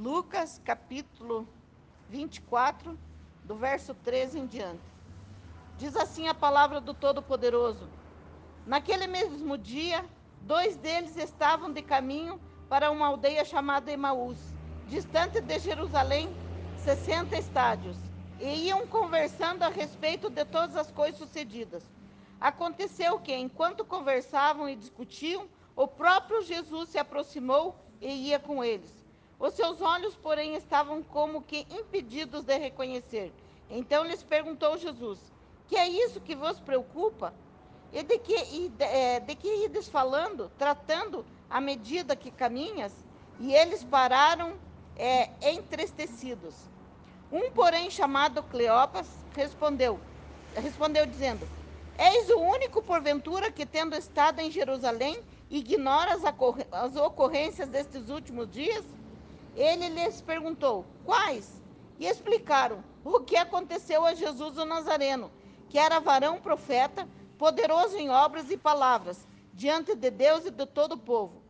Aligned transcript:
Lucas 0.00 0.60
capítulo 0.64 1.44
24, 2.08 2.96
do 3.42 3.56
verso 3.56 3.92
13 3.92 4.38
em 4.38 4.46
diante. 4.46 4.80
Diz 5.76 5.96
assim 5.96 6.28
a 6.28 6.34
palavra 6.34 6.80
do 6.80 6.94
Todo-Poderoso: 6.94 7.90
Naquele 8.64 9.08
mesmo 9.08 9.58
dia, 9.58 10.08
dois 10.40 10.76
deles 10.76 11.16
estavam 11.16 11.72
de 11.72 11.82
caminho 11.82 12.40
para 12.68 12.92
uma 12.92 13.08
aldeia 13.08 13.44
chamada 13.44 13.90
Emaús, 13.90 14.38
distante 14.86 15.40
de 15.40 15.58
Jerusalém, 15.58 16.28
60 16.76 17.36
estádios, 17.36 17.96
e 18.38 18.68
iam 18.68 18.86
conversando 18.86 19.64
a 19.64 19.68
respeito 19.68 20.30
de 20.30 20.44
todas 20.44 20.76
as 20.76 20.92
coisas 20.92 21.18
sucedidas. 21.18 21.82
Aconteceu 22.40 23.18
que, 23.18 23.34
enquanto 23.34 23.84
conversavam 23.84 24.68
e 24.68 24.76
discutiam, 24.76 25.48
o 25.74 25.88
próprio 25.88 26.40
Jesus 26.42 26.90
se 26.90 26.98
aproximou 26.98 27.84
e 28.00 28.28
ia 28.28 28.38
com 28.38 28.62
eles. 28.62 28.97
Os 29.38 29.54
seus 29.54 29.80
olhos, 29.80 30.16
porém, 30.16 30.54
estavam 30.54 31.02
como 31.02 31.42
que 31.42 31.66
impedidos 31.70 32.44
de 32.44 32.58
reconhecer. 32.58 33.32
Então 33.70 34.04
lhes 34.04 34.22
perguntou 34.22 34.76
Jesus: 34.76 35.18
Que 35.68 35.76
é 35.76 35.88
isso 35.88 36.20
que 36.20 36.34
vos 36.34 36.58
preocupa? 36.58 37.32
E 37.92 38.02
de 38.02 38.18
que, 38.18 38.34
e 38.34 38.68
de, 38.68 38.84
é, 38.84 39.20
de 39.20 39.34
que 39.34 39.64
ides 39.64 39.88
falando, 39.88 40.50
tratando 40.58 41.24
à 41.48 41.60
medida 41.60 42.16
que 42.16 42.30
caminhas? 42.30 42.92
E 43.38 43.54
eles 43.54 43.84
pararam 43.84 44.58
é, 44.96 45.30
entristecidos. 45.52 46.54
Um, 47.30 47.50
porém, 47.52 47.90
chamado 47.90 48.42
Cleopas, 48.42 49.08
respondeu, 49.36 50.00
respondeu 50.56 51.06
dizendo: 51.06 51.48
Eis 51.96 52.28
o 52.30 52.40
único, 52.40 52.82
porventura, 52.82 53.52
que 53.52 53.64
tendo 53.64 53.94
estado 53.94 54.40
em 54.40 54.50
Jerusalém, 54.50 55.22
ignora 55.48 56.14
as, 56.14 56.24
as 56.72 56.96
ocorrências 56.96 57.68
destes 57.68 58.08
últimos 58.08 58.50
dias? 58.50 58.97
Ele 59.54 59.88
lhes 59.88 60.20
perguntou: 60.20 60.84
Quais? 61.04 61.50
E 61.98 62.06
explicaram 62.06 62.82
o 63.04 63.20
que 63.20 63.36
aconteceu 63.36 64.04
a 64.04 64.14
Jesus 64.14 64.56
o 64.56 64.64
Nazareno, 64.64 65.30
que 65.68 65.78
era 65.78 66.00
varão 66.00 66.40
profeta, 66.40 67.08
poderoso 67.36 67.96
em 67.96 68.10
obras 68.10 68.50
e 68.50 68.56
palavras, 68.56 69.26
diante 69.52 69.94
de 69.94 70.10
Deus 70.10 70.46
e 70.46 70.50
de 70.50 70.66
todo 70.66 70.92
o 70.92 70.98
povo. 70.98 71.42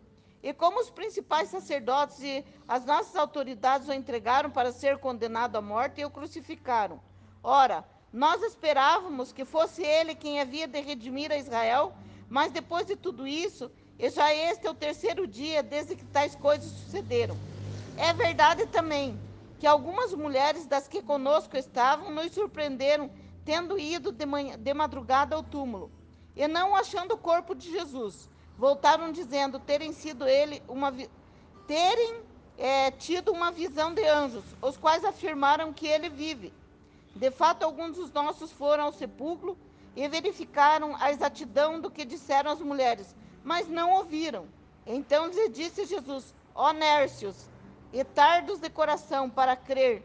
E 0.43 0.53
como 0.53 0.81
os 0.81 0.89
principais 0.89 1.49
sacerdotes 1.49 2.23
e 2.23 2.45
as 2.67 2.85
nossas 2.85 3.17
autoridades 3.17 3.89
o 3.89 3.93
entregaram 3.93 4.51
para 4.51 4.73
ser 4.73 4.99
condenado 4.99 5.57
à 5.57 5.61
morte 5.61 6.01
e 6.01 6.05
o 6.05 6.11
crucificaram. 6.11 7.01
Ora, 7.43 7.85
nós 8.13 8.43
esperávamos 8.43 9.33
que 9.33 9.45
fosse 9.45 9.83
ele 9.83 10.15
quem 10.15 10.41
havia 10.41 10.67
de 10.67 10.81
redimir 10.81 11.31
a 11.33 11.37
Israel, 11.37 11.93
mas 12.29 12.53
depois 12.53 12.87
de 12.87 12.97
tudo 12.97 13.27
isso, 13.27 13.71
e 13.99 14.09
já 14.11 14.33
este 14.33 14.67
é 14.67 14.71
o 14.71 14.75
terceiro 14.75 15.27
dia 15.27 15.63
desde 15.63 15.97
que 15.97 16.05
tais 16.05 16.35
coisas 16.37 16.71
sucederam. 16.71 17.37
É 17.99 18.13
verdade 18.13 18.65
também 18.67 19.21
que 19.59 19.67
algumas 19.67 20.15
mulheres 20.15 20.67
das 20.67 20.87
que 20.87 21.03
conosco 21.03 21.57
estavam 21.57 22.13
nos 22.13 22.31
surpreenderam 22.31 23.11
tendo 23.45 23.77
ido 23.77 24.13
de, 24.13 24.25
manhã, 24.25 24.57
de 24.57 24.73
madrugada 24.73 25.35
ao 25.35 25.43
túmulo, 25.43 25.91
e 26.37 26.47
não 26.47 26.77
achando 26.77 27.15
o 27.15 27.19
corpo 27.19 27.57
de 27.57 27.69
Jesus, 27.73 28.31
voltaram 28.57 29.11
dizendo 29.11 29.59
terem 29.59 29.93
sido 29.93 30.29
ele 30.29 30.63
uma 30.69 30.95
terem 31.67 32.23
é, 32.57 32.93
tido 32.93 33.33
uma 33.33 33.51
visão 33.51 33.93
de 33.93 34.05
anjos, 34.07 34.45
os 34.63 34.77
quais 34.77 35.05
afirmaram 35.05 35.73
que 35.73 35.89
ele 35.89 36.09
vive. 36.09 36.53
De 37.17 37.33
fato, 37.33 37.65
alguns 37.65 37.97
dos 37.97 38.13
nossos 38.13 38.53
foram 38.53 38.85
ao 38.85 38.93
sepulcro 38.93 39.59
e 39.97 40.07
verificaram 40.07 40.95
a 41.01 41.11
exatidão 41.11 41.81
do 41.81 41.91
que 41.91 42.05
disseram 42.05 42.53
as 42.53 42.61
mulheres, 42.61 43.13
mas 43.43 43.69
não 43.69 43.91
ouviram. 43.91 44.47
Então 44.87 45.27
lhe 45.27 45.49
disse 45.49 45.85
Jesus: 45.85 46.33
Ó 46.55 46.73
Nércios, 46.73 47.49
e 47.93 48.05
tardos 48.05 48.59
de 48.59 48.69
coração 48.69 49.31
para 49.31 49.57
crer 49.57 50.03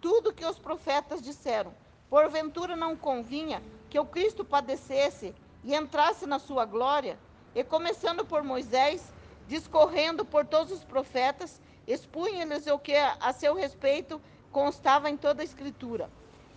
tudo 0.00 0.32
que 0.32 0.44
os 0.44 0.58
profetas 0.58 1.20
disseram. 1.20 1.74
Porventura 2.08 2.76
não 2.76 2.96
convinha 2.96 3.62
que 3.90 3.98
o 3.98 4.04
Cristo 4.04 4.44
padecesse 4.44 5.34
e 5.64 5.74
entrasse 5.74 6.26
na 6.26 6.38
sua 6.38 6.64
glória? 6.64 7.18
E 7.54 7.62
começando 7.64 8.24
por 8.24 8.42
Moisés, 8.42 9.12
discorrendo 9.46 10.24
por 10.24 10.46
todos 10.46 10.72
os 10.72 10.84
profetas, 10.84 11.60
expunha-lhes 11.86 12.66
o 12.66 12.78
que 12.78 12.94
a 12.94 13.32
seu 13.32 13.54
respeito 13.54 14.20
constava 14.52 15.10
em 15.10 15.16
toda 15.16 15.42
a 15.42 15.44
Escritura. 15.44 16.10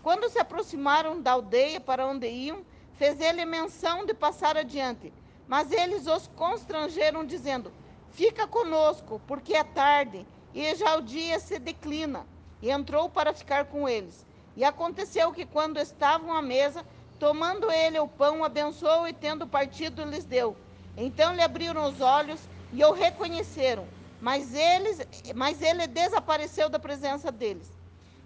Quando 0.04 0.30
se 0.30 0.40
aproximaram 0.40 1.22
da 1.22 1.32
aldeia 1.32 1.80
para 1.80 2.06
onde 2.06 2.28
iam, 2.28 2.66
fez 2.94 3.20
ele 3.20 3.46
menção 3.46 4.06
de 4.06 4.14
passar 4.14 4.58
adiante. 4.58 5.14
Mas 5.48 5.72
eles 5.72 6.08
os 6.08 6.28
constrangeram, 6.28 7.26
dizendo: 7.26 7.72
Fica 8.12 8.48
conosco, 8.48 9.22
porque 9.28 9.54
é 9.54 9.64
tarde, 9.64 10.26
e 10.54 10.76
já 10.76 10.96
o 10.96 11.02
dia 11.02 11.40
se 11.40 11.58
declina. 11.60 12.26
E 12.62 12.70
entrou 12.70 13.10
para 13.10 13.34
ficar 13.34 13.66
com 13.66 13.90
eles. 13.90 14.26
E 14.56 14.64
aconteceu 14.64 15.32
que, 15.32 15.46
quando 15.46 15.80
estavam 15.80 16.34
à 16.34 16.42
mesa, 16.42 16.86
tomando 17.18 17.72
ele 17.72 18.00
o 18.00 18.08
pão, 18.08 18.44
abençoou 18.44 19.08
e, 19.08 19.14
tendo 19.14 19.48
partido, 19.48 20.04
lhes 20.04 20.26
deu. 20.26 20.56
Então 20.96 21.34
lhe 21.34 21.42
abriram 21.42 21.86
os 21.86 22.02
olhos 22.02 22.40
e 22.74 22.84
o 22.84 22.92
reconheceram, 22.92 23.88
mas, 24.20 24.54
eles, 24.54 25.00
mas 25.36 25.62
ele 25.62 25.88
desapareceu 25.88 26.70
da 26.70 26.78
presença 26.78 27.32
deles. 27.32 27.72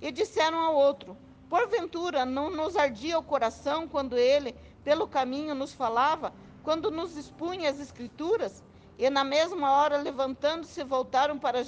E 0.02 0.12
disseram 0.12 0.57
ao 0.59 0.75
outro: 0.75 1.18
Porventura 1.50 2.25
não 2.25 2.50
nos 2.50 2.75
ardia 2.75 3.18
o 3.18 3.24
coração 3.24 3.88
quando 3.88 4.18
ele, 4.18 4.53
pelo 4.84 5.07
caminho, 5.07 5.56
nos 5.56 5.74
falava, 5.74 6.34
quando 6.63 6.92
nos 6.92 7.16
expunha 7.16 7.69
as 7.69 7.80
Escrituras? 7.80 8.63
E 8.97 9.09
na 9.09 9.23
mesma 9.23 9.72
hora, 9.72 9.97
levantando-se, 9.97 10.83
voltaram 10.83 11.38
para 11.38 11.63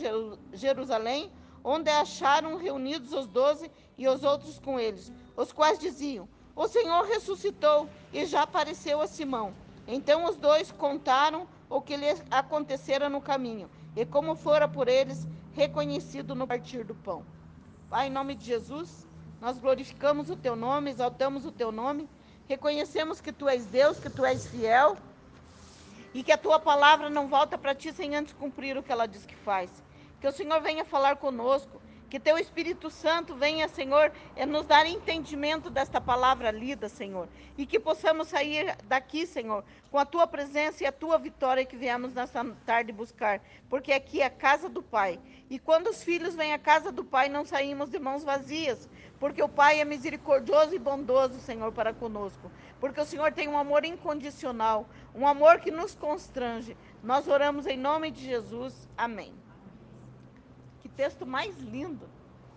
Jerusalém, 0.54 1.32
onde 1.64 1.90
acharam 1.90 2.56
reunidos 2.56 3.12
os 3.12 3.28
doze 3.28 3.70
e 3.98 4.08
os 4.08 4.24
outros 4.24 4.58
com 4.60 4.80
eles, 4.80 5.12
os 5.36 5.52
quais 5.52 5.78
diziam: 5.78 6.28
O 6.56 6.68
Senhor 6.68 7.06
ressuscitou 7.06 7.90
e 8.14 8.26
já 8.26 8.44
apareceu 8.44 9.02
a 9.02 9.08
Simão. 9.08 9.54
Então 9.86 10.26
os 10.26 10.38
dois 10.38 10.72
contaram 10.72 11.48
o 11.70 11.82
que 11.82 11.98
lhes 11.98 12.24
acontecera 12.32 13.10
no 13.10 13.22
caminho 13.22 13.70
e 13.96 14.06
como 14.06 14.36
fora 14.36 14.68
por 14.68 14.88
eles 14.88 15.28
reconhecido 15.54 16.34
no 16.34 16.48
partir 16.48 16.86
do 16.86 16.96
pão. 16.96 17.26
Pai, 17.90 18.08
em 18.08 18.12
nome 18.12 18.36
de 18.36 18.46
Jesus, 18.46 19.08
nós 19.42 19.58
glorificamos 19.58 20.30
o 20.30 20.36
teu 20.36 20.56
nome, 20.56 20.92
exaltamos 20.92 21.46
o 21.46 21.52
teu 21.52 21.72
nome, 21.72 22.10
reconhecemos 22.48 23.20
que 23.20 23.32
tu 23.32 23.48
és 23.48 23.66
Deus, 23.66 24.00
que 24.00 24.10
tu 24.10 24.24
és 24.24 24.48
fiel 24.48 24.96
e 26.18 26.24
que 26.24 26.32
a 26.32 26.38
tua 26.38 26.60
palavra 26.60 27.12
não 27.12 27.28
volta 27.28 27.60
para 27.60 27.76
ti 27.76 27.94
sem 27.94 28.16
antes 28.16 28.34
cumprir 28.34 28.76
o 28.76 28.82
que 28.82 28.92
ela 28.92 29.06
diz 29.06 29.24
que 29.24 29.36
faz. 29.36 29.70
Que 30.20 30.28
o 30.28 30.32
Senhor 30.32 30.60
venha 30.60 30.84
falar 30.84 31.18
conosco, 31.18 31.80
que 32.10 32.20
teu 32.20 32.38
Espírito 32.38 32.90
Santo 32.90 33.36
venha, 33.36 33.68
Senhor, 33.68 34.12
é 34.36 34.46
nos 34.46 34.66
dar 34.66 34.86
entendimento 34.86 35.70
desta 35.70 36.00
palavra 36.00 36.52
lida, 36.52 36.88
Senhor. 36.88 37.28
E 37.58 37.66
que 37.66 37.80
possamos 37.80 38.30
sair 38.30 38.78
daqui, 38.86 39.26
Senhor, 39.26 39.64
com 39.92 39.98
a 39.98 40.06
tua 40.06 40.26
presença 40.26 40.84
e 40.84 40.88
a 40.88 40.92
tua 40.92 41.18
vitória 41.18 41.66
que 41.66 41.76
viemos 41.76 42.14
nessa 42.14 42.46
tarde 42.66 42.94
buscar. 42.94 43.42
Porque 43.70 43.92
aqui 43.92 44.22
é 44.22 44.26
a 44.26 44.30
casa 44.30 44.70
do 44.70 44.82
Pai. 44.82 45.20
E 45.50 45.60
quando 45.60 45.88
os 45.88 46.02
filhos 46.02 46.34
vêm 46.34 46.54
à 46.54 46.60
casa 46.60 46.92
do 46.92 47.04
Pai, 47.04 47.28
não 47.28 47.44
saímos 47.44 47.90
de 47.90 48.00
mãos 48.00 48.24
vazias. 48.24 48.88
Porque 49.20 49.44
o 49.44 49.50
Pai 49.50 49.82
é 49.82 49.86
misericordioso 49.86 50.74
e 50.76 50.80
bondoso, 50.80 51.40
Senhor, 51.42 51.74
para 51.74 51.94
conosco. 51.94 52.50
Porque 52.80 53.02
o 53.02 53.06
Senhor 53.06 53.34
tem 53.34 53.50
um 53.50 53.58
amor 53.58 53.84
incondicional, 53.84 54.88
um 55.14 55.28
amor 55.28 55.60
que 55.60 55.72
nos 55.72 55.94
constrange. 55.94 56.78
Nós 57.04 57.28
oramos 57.28 57.66
em 57.66 57.76
nome 57.76 58.12
de 58.12 58.24
Jesus. 58.24 58.88
Amém 58.98 59.47
texto 60.98 61.28
mais 61.28 61.56
lindo. 61.60 62.10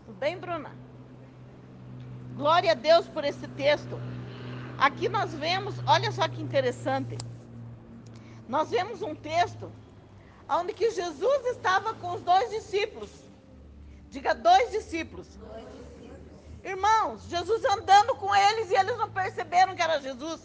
Tudo 0.06 0.18
bem, 0.18 0.38
Bruna? 0.38 0.72
Glória 2.34 2.72
a 2.72 2.74
Deus 2.74 3.06
por 3.06 3.22
esse 3.22 3.46
texto. 3.48 4.00
Aqui 4.78 5.10
nós 5.10 5.34
vemos, 5.34 5.74
olha 5.86 6.10
só 6.10 6.26
que 6.26 6.40
interessante. 6.40 7.18
Nós 8.48 8.70
vemos 8.70 9.02
um 9.02 9.14
texto 9.14 9.70
onde 10.48 10.72
que 10.72 10.90
Jesus 10.90 11.46
estava 11.46 11.92
com 11.94 12.14
os 12.14 12.22
dois 12.22 12.48
discípulos. 12.48 13.10
Diga 14.08 14.34
dois 14.34 14.70
discípulos. 14.70 15.28
Dois 15.36 15.66
discípulos. 15.66 16.20
Irmãos, 16.64 17.22
Jesus 17.28 17.62
andando 17.66 18.16
com 18.16 18.34
eles 18.34 18.70
e 18.70 18.74
eles 18.74 18.96
não 18.96 19.10
perceberam 19.10 19.76
que 19.76 19.82
era 19.82 20.00
Jesus. 20.00 20.40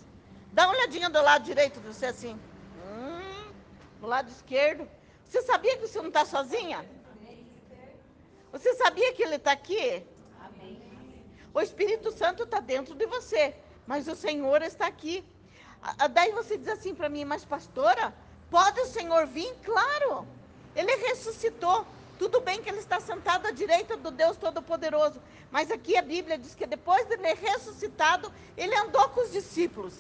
Dá 0.52 0.66
uma 0.66 0.76
olhadinha 0.76 1.10
do 1.10 1.22
lado 1.22 1.46
direito 1.46 1.80
de 1.80 1.88
você 1.88 2.08
assim. 2.08 2.38
Hum, 2.86 3.52
do 4.02 4.06
lado 4.06 4.30
esquerdo. 4.30 4.86
Você 5.24 5.42
sabia 5.44 5.78
que 5.78 5.88
você 5.88 6.00
não 6.00 6.10
está 6.10 6.26
sozinha? 6.26 6.86
Você 8.56 8.74
sabia 8.76 9.12
que 9.12 9.22
ele 9.22 9.36
está 9.36 9.52
aqui? 9.52 10.02
Amém. 10.40 10.82
O 11.54 11.60
Espírito 11.60 12.10
Santo 12.10 12.44
está 12.44 12.62
dentro 12.62 12.96
de 12.96 13.06
você, 13.06 13.54
mas 13.86 14.08
o 14.08 14.16
Senhor 14.16 14.62
está 14.62 14.88
aqui. 14.88 15.26
Daí 16.12 16.32
você 16.32 16.58
diz 16.58 16.70
assim 16.70 16.96
para 16.96 17.10
mim, 17.10 17.26
mas 17.26 17.44
pastora, 17.44 18.16
pode 18.50 18.80
o 18.80 18.86
Senhor 18.86 19.28
vir? 19.28 19.54
Claro, 19.62 20.26
ele 20.74 20.96
ressuscitou. 21.08 21.86
Tudo 22.18 22.40
bem 22.40 22.62
que 22.62 22.70
ele 22.70 22.80
está 22.80 22.98
sentado 23.02 23.46
à 23.46 23.52
direita 23.52 23.98
do 23.98 24.10
Deus 24.10 24.38
Todo-Poderoso, 24.38 25.22
mas 25.52 25.70
aqui 25.70 25.98
a 25.98 26.02
Bíblia 26.02 26.38
diz 26.38 26.56
que 26.56 26.66
depois 26.66 27.06
de 27.08 27.16
ele 27.16 27.34
ressuscitado, 27.34 28.32
ele 28.56 28.74
andou 28.74 29.10
com 29.10 29.20
os 29.20 29.34
discípulos. 29.34 29.96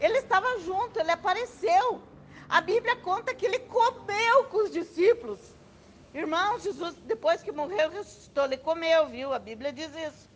Ele 0.00 0.20
estava 0.20 0.58
junto, 0.60 0.98
ele 0.98 1.10
apareceu. 1.10 2.00
A 2.48 2.62
Bíblia 2.62 2.96
conta 2.96 3.34
que 3.34 3.44
ele 3.44 3.58
comeu 3.58 4.44
com 4.44 4.64
os 4.64 4.70
discípulos. 4.70 5.38
Irmão, 6.14 6.60
Jesus, 6.60 6.94
depois 7.04 7.42
que 7.42 7.50
morreu, 7.50 7.90
ressuscitou, 7.90 8.44
ele 8.44 8.56
comeu, 8.56 9.08
viu? 9.08 9.34
A 9.34 9.38
Bíblia 9.40 9.72
diz 9.72 9.90
isso. 9.96 10.30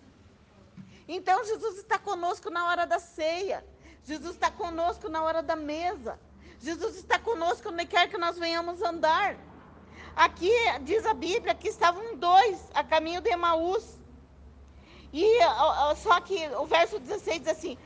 Então, 1.06 1.44
Jesus 1.44 1.78
está 1.78 1.98
conosco 1.98 2.50
na 2.50 2.66
hora 2.66 2.84
da 2.84 2.98
ceia. 2.98 3.64
Jesus 4.04 4.34
está 4.34 4.50
conosco 4.50 5.08
na 5.08 5.22
hora 5.22 5.40
da 5.40 5.54
mesa. 5.54 6.18
Jesus 6.60 6.96
está 6.96 7.18
conosco 7.18 7.68
onde 7.68 7.86
quer 7.86 8.08
que 8.08 8.18
nós 8.18 8.36
venhamos 8.36 8.82
andar. 8.82 9.36
Aqui 10.16 10.50
diz 10.82 11.06
a 11.06 11.14
Bíblia 11.14 11.54
que 11.54 11.68
estavam 11.68 12.16
dois 12.16 12.60
a 12.74 12.82
caminho 12.82 13.20
de 13.20 13.30
Emaús. 13.30 13.96
E 15.12 15.38
só 15.96 16.20
que 16.20 16.48
o 16.58 16.66
verso 16.66 16.98
16 16.98 17.38
diz 17.38 17.48
assim: 17.48 17.78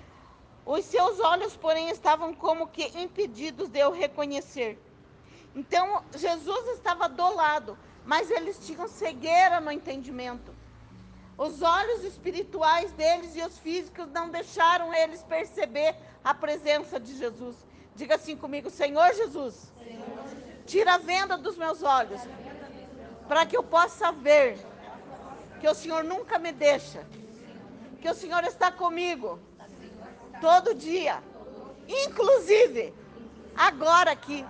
Os 0.64 0.84
seus 0.86 1.20
olhos, 1.20 1.54
porém, 1.56 1.90
estavam 1.90 2.34
como 2.34 2.68
que 2.68 2.86
impedidos 2.98 3.68
de 3.68 3.80
eu 3.80 3.92
reconhecer. 3.92 4.78
Então, 5.54 6.02
Jesus 6.16 6.68
estava 6.68 7.08
do 7.08 7.34
lado, 7.34 7.78
mas 8.04 8.30
eles 8.30 8.58
tinham 8.66 8.88
cegueira 8.88 9.60
no 9.60 9.70
entendimento. 9.70 10.52
Os 11.36 11.62
olhos 11.62 12.04
espirituais 12.04 12.92
deles 12.92 13.34
e 13.36 13.42
os 13.42 13.58
físicos 13.58 14.06
não 14.08 14.28
deixaram 14.28 14.92
eles 14.94 15.22
perceber 15.22 15.94
a 16.22 16.34
presença 16.34 17.00
de 17.00 17.16
Jesus. 17.16 17.56
Diga 17.94 18.14
assim 18.14 18.36
comigo, 18.36 18.70
Senhor 18.70 19.12
Jesus, 19.14 19.72
tira 20.66 20.94
a 20.94 20.98
venda 20.98 21.36
dos 21.36 21.56
meus 21.56 21.82
olhos, 21.82 22.20
para 23.28 23.44
que 23.44 23.56
eu 23.56 23.62
possa 23.62 24.12
ver 24.12 24.58
que 25.60 25.68
o 25.68 25.74
Senhor 25.74 26.02
nunca 26.04 26.38
me 26.38 26.52
deixa, 26.52 27.04
que 28.00 28.08
o 28.08 28.14
Senhor 28.14 28.44
está 28.44 28.72
comigo 28.72 29.38
todo 30.40 30.74
dia, 30.74 31.22
inclusive 31.86 32.94
agora 33.56 34.12
aqui. 34.12 34.44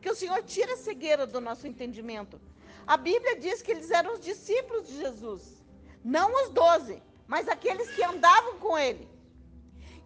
Que 0.00 0.10
o 0.10 0.14
Senhor 0.14 0.42
tira 0.42 0.74
a 0.74 0.76
cegueira 0.76 1.26
do 1.26 1.40
nosso 1.40 1.66
entendimento. 1.66 2.40
A 2.86 2.96
Bíblia 2.96 3.38
diz 3.38 3.60
que 3.60 3.70
eles 3.70 3.90
eram 3.90 4.14
os 4.14 4.20
discípulos 4.20 4.86
de 4.88 4.96
Jesus, 4.96 5.62
não 6.02 6.32
os 6.42 6.50
doze, 6.50 7.02
mas 7.26 7.46
aqueles 7.48 7.90
que 7.90 8.02
andavam 8.02 8.58
com 8.58 8.78
ele. 8.78 9.06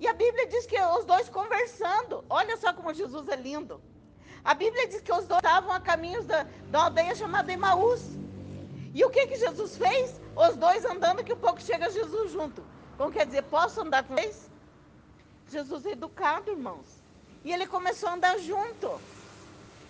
E 0.00 0.08
a 0.08 0.12
Bíblia 0.12 0.48
diz 0.48 0.66
que 0.66 0.80
os 0.80 1.04
dois 1.04 1.28
conversando, 1.28 2.24
olha 2.28 2.56
só 2.56 2.72
como 2.72 2.92
Jesus 2.92 3.28
é 3.28 3.36
lindo. 3.36 3.80
A 4.44 4.52
Bíblia 4.52 4.88
diz 4.88 5.00
que 5.00 5.12
os 5.12 5.28
dois 5.28 5.38
estavam 5.38 5.70
a 5.70 5.78
caminhos 5.78 6.26
da, 6.26 6.42
da 6.70 6.84
aldeia 6.86 7.14
chamada 7.14 7.52
Emaús. 7.52 8.02
E 8.92 9.04
o 9.04 9.10
que 9.10 9.28
que 9.28 9.36
Jesus 9.36 9.76
fez? 9.76 10.20
Os 10.34 10.56
dois 10.56 10.84
andando, 10.84 11.22
que 11.22 11.32
um 11.32 11.38
pouco 11.38 11.62
chega 11.62 11.88
Jesus 11.88 12.32
junto. 12.32 12.64
Como 12.98 13.12
quer 13.12 13.26
dizer, 13.26 13.42
posso 13.44 13.80
andar 13.80 14.02
com 14.02 14.14
vocês? 14.14 14.50
Jesus 15.48 15.86
é 15.86 15.92
educado, 15.92 16.50
irmãos. 16.50 16.86
E 17.44 17.52
ele 17.52 17.66
começou 17.66 18.08
a 18.08 18.14
andar 18.14 18.36
junto. 18.38 19.00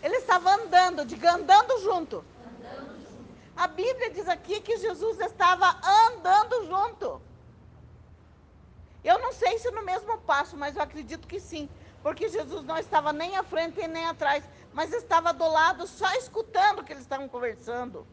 Ele 0.03 0.17
estava 0.17 0.55
andando, 0.55 1.05
diga 1.05 1.35
andando 1.35 1.81
junto. 1.81 2.25
andando 2.45 3.01
junto. 3.01 3.29
A 3.57 3.69
Bíblia 3.69 4.11
diz 4.11 4.29
aqui 4.29 4.61
que 4.61 4.77
Jesus 4.77 5.21
estava 5.21 5.79
andando 6.07 6.67
junto. 6.67 7.23
Eu 9.05 9.19
não 9.19 9.33
sei 9.33 9.59
se 9.59 9.71
no 9.71 9.83
mesmo 9.83 10.19
passo, 10.19 10.57
mas 10.57 10.77
eu 10.77 10.83
acredito 10.83 11.29
que 11.29 11.41
sim. 11.41 11.69
Porque 12.03 12.29
Jesus 12.29 12.65
não 12.65 12.79
estava 12.79 13.13
nem 13.13 13.37
à 13.37 13.45
frente 13.45 13.81
e 13.81 13.87
nem 13.87 14.07
atrás, 14.07 14.45
mas 14.73 14.93
estava 14.93 15.33
do 15.33 15.47
lado, 15.49 15.87
só 15.87 16.13
escutando 16.15 16.81
o 16.81 16.85
que 16.85 16.93
eles 16.93 17.05
estavam 17.05 17.29
conversando. 17.29 18.07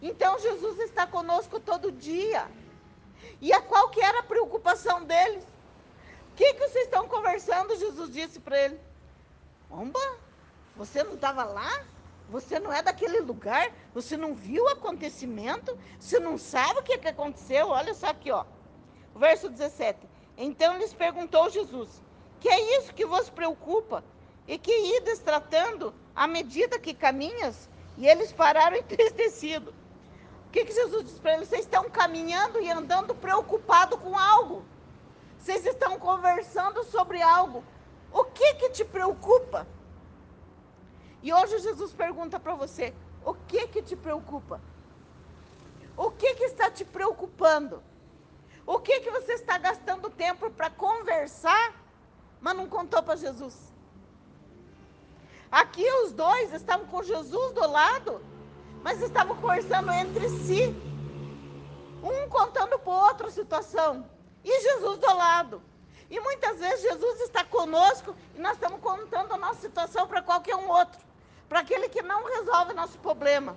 Então 0.00 0.38
Jesus 0.38 0.78
está 0.80 1.06
conosco 1.06 1.58
todo 1.58 1.90
dia. 1.90 2.46
E 3.40 3.52
a 3.52 3.60
qual 3.60 3.88
que 3.88 4.00
era 4.00 4.20
a 4.20 4.22
preocupação 4.22 5.04
deles? 5.04 5.42
O 6.30 6.36
que, 6.36 6.54
que 6.54 6.68
vocês 6.68 6.84
estão 6.84 7.08
conversando? 7.08 7.76
Jesus 7.76 8.10
disse 8.10 8.38
para 8.38 8.58
ele. 8.58 8.80
Omba, 9.70 9.98
você 10.76 11.02
não 11.02 11.14
estava 11.14 11.44
lá? 11.44 11.84
Você 12.28 12.58
não 12.58 12.72
é 12.72 12.82
daquele 12.82 13.20
lugar? 13.20 13.72
Você 13.94 14.16
não 14.16 14.34
viu 14.34 14.64
o 14.64 14.68
acontecimento? 14.68 15.78
Você 15.98 16.18
não 16.18 16.36
sabe 16.36 16.80
o 16.80 16.82
que, 16.82 16.98
que 16.98 17.08
aconteceu? 17.08 17.68
Olha 17.68 17.94
só 17.94 18.08
aqui, 18.08 18.30
ó. 18.30 18.44
Verso 19.14 19.48
17. 19.48 20.08
Então 20.36 20.76
lhes 20.78 20.92
perguntou 20.92 21.50
Jesus: 21.50 22.02
Que 22.40 22.48
é 22.48 22.78
isso 22.78 22.92
que 22.94 23.06
vos 23.06 23.30
preocupa? 23.30 24.04
E 24.46 24.58
que 24.58 24.72
ides 24.98 25.20
tratando 25.20 25.94
à 26.14 26.26
medida 26.26 26.78
que 26.78 26.94
caminhas? 26.94 27.68
E 27.96 28.06
eles 28.06 28.32
pararam 28.32 28.76
entristecidos 28.78 29.74
que, 30.56 30.64
que 30.64 30.72
Jesus 30.72 31.04
disse 31.04 31.20
para 31.20 31.34
eles? 31.34 31.48
Vocês 31.48 31.62
estão 31.62 31.84
caminhando 31.90 32.58
e 32.60 32.70
andando 32.70 33.14
preocupado 33.14 33.98
com 33.98 34.16
algo. 34.16 34.64
Vocês 35.38 35.66
estão 35.66 35.98
conversando 35.98 36.82
sobre 36.84 37.20
algo. 37.20 37.62
O 38.10 38.24
que 38.24 38.54
que 38.54 38.70
te 38.70 38.84
preocupa? 38.84 39.66
E 41.26 41.32
hoje 41.38 41.58
Jesus 41.66 41.92
pergunta 42.04 42.38
para 42.44 42.54
você: 42.62 42.86
o 43.30 43.34
que 43.48 43.62
que 43.72 43.82
te 43.88 43.96
preocupa? 44.06 44.60
O 45.96 46.10
que 46.10 46.30
que 46.38 46.46
está 46.52 46.70
te 46.70 46.84
preocupando? 46.84 47.82
O 48.66 48.78
que 48.86 49.00
que 49.00 49.10
você 49.10 49.32
está 49.40 49.56
gastando 49.58 50.08
tempo 50.24 50.50
para 50.50 50.70
conversar, 50.84 51.66
mas 52.40 52.56
não 52.56 52.66
contou 52.76 53.02
para 53.02 53.16
Jesus? 53.24 53.56
Aqui 55.50 55.86
os 56.02 56.12
dois 56.12 56.52
estavam 56.52 56.86
com 56.86 57.02
Jesus 57.02 57.52
do 57.58 57.66
lado 57.78 58.14
mas 58.86 59.02
estavam 59.02 59.34
conversando 59.38 59.90
entre 59.90 60.28
si, 60.28 60.62
um 62.00 62.28
contando 62.28 62.78
para 62.78 62.92
o 62.92 62.96
outro 63.08 63.26
a 63.26 63.30
situação, 63.32 64.08
e 64.44 64.60
Jesus 64.60 64.98
do 64.98 65.12
lado. 65.12 65.60
E 66.08 66.20
muitas 66.20 66.60
vezes 66.60 66.82
Jesus 66.82 67.20
está 67.22 67.42
conosco 67.42 68.14
e 68.36 68.38
nós 68.38 68.52
estamos 68.52 68.80
contando 68.80 69.32
a 69.32 69.36
nossa 69.36 69.60
situação 69.60 70.06
para 70.06 70.22
qualquer 70.22 70.54
um 70.54 70.68
outro, 70.68 71.00
para 71.48 71.60
aquele 71.60 71.88
que 71.88 72.02
não 72.02 72.24
resolve 72.24 72.74
nosso 72.74 72.98
problema. 72.98 73.56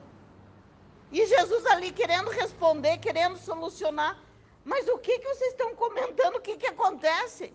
E 1.11 1.25
Jesus 1.25 1.65
ali 1.67 1.91
querendo 1.91 2.29
responder, 2.29 2.97
querendo 2.97 3.37
solucionar. 3.37 4.17
Mas 4.63 4.87
o 4.87 4.97
que, 4.97 5.17
que 5.17 5.27
vocês 5.27 5.51
estão 5.51 5.75
comentando? 5.75 6.35
O 6.35 6.41
que, 6.41 6.57
que 6.57 6.67
acontece? 6.67 7.51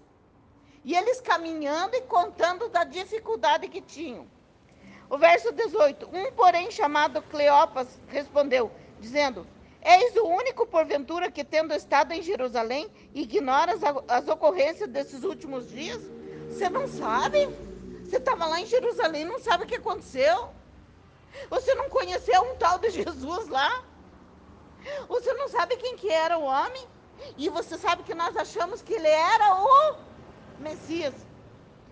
E 0.84 0.94
eles 0.94 1.20
caminhando 1.20 1.96
e 1.96 2.02
contando 2.02 2.68
da 2.68 2.84
dificuldade 2.84 3.68
que 3.68 3.80
tinham. 3.80 4.26
O 5.08 5.16
verso 5.16 5.52
18: 5.52 6.08
Um, 6.12 6.32
porém, 6.32 6.70
chamado 6.70 7.22
Cleopas, 7.22 7.86
respondeu, 8.08 8.70
dizendo: 8.98 9.46
És 9.80 10.16
o 10.16 10.26
único, 10.26 10.66
porventura, 10.66 11.30
que, 11.30 11.44
tendo 11.44 11.74
estado 11.74 12.12
em 12.12 12.22
Jerusalém, 12.22 12.90
ignoras 13.14 13.80
as 14.08 14.26
ocorrências 14.28 14.88
desses 14.88 15.22
últimos 15.22 15.70
dias? 15.70 16.00
Você 16.48 16.68
não 16.68 16.88
sabe? 16.88 17.48
Você 18.14 18.18
estava 18.18 18.46
lá 18.46 18.60
em 18.60 18.66
Jerusalém, 18.66 19.24
não 19.24 19.40
sabe 19.40 19.64
o 19.64 19.66
que 19.66 19.74
aconteceu? 19.74 20.50
Você 21.50 21.74
não 21.74 21.88
conheceu 21.88 22.40
um 22.42 22.54
tal 22.54 22.78
de 22.78 22.90
Jesus 23.02 23.48
lá? 23.48 23.82
Você 25.08 25.34
não 25.34 25.48
sabe 25.48 25.76
quem 25.76 25.96
que 25.96 26.08
era 26.08 26.38
o 26.38 26.44
homem? 26.44 26.86
E 27.36 27.48
você 27.48 27.76
sabe 27.76 28.04
que 28.04 28.14
nós 28.14 28.36
achamos 28.36 28.80
que 28.82 28.94
ele 28.94 29.08
era 29.08 29.56
o 29.56 29.96
Messias 30.60 31.12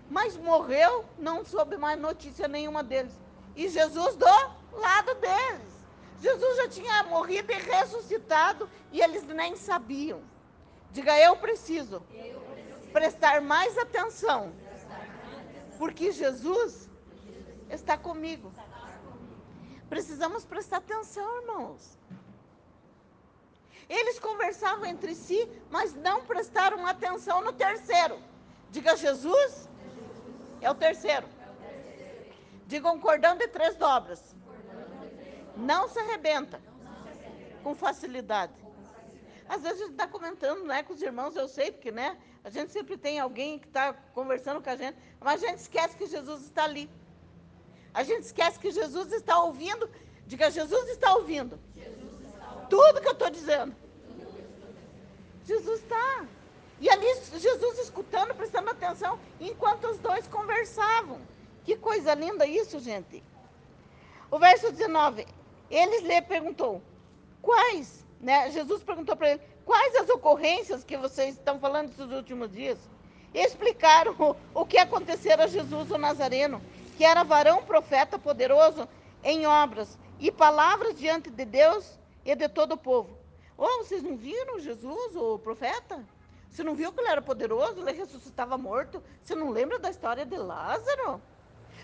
mas 0.09 0.37
morreu, 0.37 1.03
não 1.17 1.43
soube 1.43 1.75
mais 1.75 1.99
notícia 1.99 2.47
nenhuma 2.47 2.83
deles. 2.83 3.13
E 3.55 3.67
Jesus 3.67 4.15
do 4.15 4.25
lado 4.71 5.15
deles. 5.15 5.73
Jesus 6.21 6.55
já 6.57 6.69
tinha 6.69 7.03
morrido 7.03 7.51
e 7.51 7.55
ressuscitado 7.55 8.69
e 8.93 9.01
eles 9.01 9.23
nem 9.23 9.57
sabiam. 9.57 10.21
Diga, 10.91 11.19
eu 11.19 11.35
preciso, 11.35 11.95
eu 12.13 12.39
preciso. 12.39 12.91
prestar 12.93 13.41
mais 13.41 13.77
atenção, 13.77 14.53
porque 15.83 16.13
Jesus 16.13 16.89
está 17.69 17.97
comigo. 17.97 18.53
Precisamos 19.89 20.45
prestar 20.45 20.77
atenção, 20.77 21.41
irmãos. 21.41 21.97
Eles 23.89 24.17
conversavam 24.17 24.85
entre 24.85 25.13
si, 25.13 25.39
mas 25.69 25.93
não 25.93 26.23
prestaram 26.23 26.87
atenção 26.87 27.41
no 27.41 27.51
terceiro. 27.51 28.17
Diga, 28.71 28.95
Jesus 28.95 29.69
é 30.61 30.71
o 30.71 30.73
terceiro. 30.73 31.27
Diga 32.65 32.89
um 32.89 32.97
cordão 32.97 33.35
de 33.35 33.49
três 33.49 33.75
dobras. 33.75 34.21
Não 35.57 35.89
se 35.89 35.99
arrebenta. 35.99 36.61
Com 37.61 37.75
facilidade. 37.75 38.53
Às 39.49 39.63
vezes 39.63 39.81
a 39.81 39.83
gente 39.83 39.91
está 39.91 40.07
comentando 40.07 40.63
né, 40.63 40.81
com 40.81 40.93
os 40.93 41.01
irmãos, 41.01 41.35
eu 41.35 41.49
sei, 41.49 41.73
porque 41.73 41.91
né, 41.91 42.17
a 42.43 42.49
gente 42.49 42.71
sempre 42.71 42.97
tem 42.97 43.19
alguém 43.19 43.57
que 43.57 43.67
está 43.67 43.93
conversando 44.13 44.61
com 44.61 44.69
a 44.69 44.75
gente, 44.75 44.97
mas 45.19 45.43
a 45.43 45.47
gente 45.47 45.59
esquece 45.59 45.95
que 45.95 46.05
Jesus 46.05 46.43
está 46.43 46.65
ali. 46.65 46.89
A 47.93 48.03
gente 48.03 48.23
esquece 48.23 48.59
que 48.59 48.71
Jesus 48.71 49.11
está 49.13 49.39
ouvindo. 49.39 49.89
Diga, 50.27 50.51
Jesus 50.51 50.89
está 50.89 51.15
ouvindo. 51.15 51.57
Tudo 52.69 53.01
que 53.01 53.07
eu 53.07 53.13
estou 53.13 53.29
dizendo. 53.29 53.75
Jesus 55.45 55.81
está. 55.81 56.25
E 56.79 56.89
ali 56.89 57.05
Jesus 57.37 57.79
escutando, 57.79 58.33
prestando 58.33 58.69
atenção, 58.69 59.17
enquanto 59.39 59.85
os 59.85 59.97
dois 59.99 60.27
conversavam. 60.27 61.21
Que 61.63 61.77
coisa 61.77 62.13
linda 62.13 62.45
isso, 62.45 62.79
gente. 62.79 63.23
O 64.29 64.37
verso 64.37 64.71
19, 64.71 65.25
eles 65.69 66.01
lhe 66.01 66.21
perguntou, 66.23 66.81
quais, 67.41 68.03
né? 68.19 68.49
Jesus 68.51 68.83
perguntou 68.83 69.15
para 69.15 69.31
ele, 69.31 69.41
quais 69.65 69.95
as 69.95 70.09
ocorrências 70.09 70.83
que 70.83 70.97
vocês 70.97 71.35
estão 71.35 71.59
falando 71.59 71.89
nesses 71.89 72.11
últimos 72.11 72.51
dias? 72.51 72.77
E 73.33 73.39
explicaram 73.39 74.15
o, 74.19 74.61
o 74.61 74.65
que 74.65 74.77
acontecera 74.77 75.45
a 75.45 75.47
Jesus 75.47 75.89
o 75.89 75.97
Nazareno, 75.97 76.61
que 76.97 77.03
era 77.03 77.23
varão 77.23 77.63
profeta 77.63 78.19
poderoso 78.19 78.87
em 79.23 79.47
obras 79.47 79.97
e 80.19 80.31
palavras 80.31 80.97
diante 80.97 81.29
de 81.29 81.45
Deus 81.45 81.99
e 82.23 82.35
de 82.35 82.47
todo 82.47 82.73
o 82.73 82.77
povo. 82.77 83.17
Oh, 83.57 83.83
vocês 83.83 84.03
não 84.03 84.15
viram 84.17 84.59
Jesus, 84.59 85.15
o 85.15 85.39
profeta? 85.39 86.03
Você 86.49 86.63
não 86.63 86.75
viu 86.75 86.91
que 86.91 86.99
ele 86.99 87.09
era 87.09 87.21
poderoso? 87.21 87.81
Ele 87.81 87.91
ressuscitava 87.91 88.57
morto? 88.57 89.01
Você 89.23 89.33
não 89.33 89.49
lembra 89.49 89.79
da 89.79 89.89
história 89.89 90.25
de 90.25 90.37
Lázaro? 90.37 91.19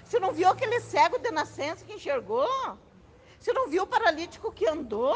Você 0.04 0.20
não 0.20 0.32
viu 0.32 0.48
aquele 0.48 0.80
cego 0.80 1.18
de 1.18 1.32
nascença 1.32 1.86
que 1.86 1.94
enxergou? 1.94 2.48
Você 3.40 3.54
não 3.54 3.68
viu 3.68 3.84
o 3.84 3.88
paralítico 3.88 4.52
que 4.52 4.68
andou? 4.68 5.16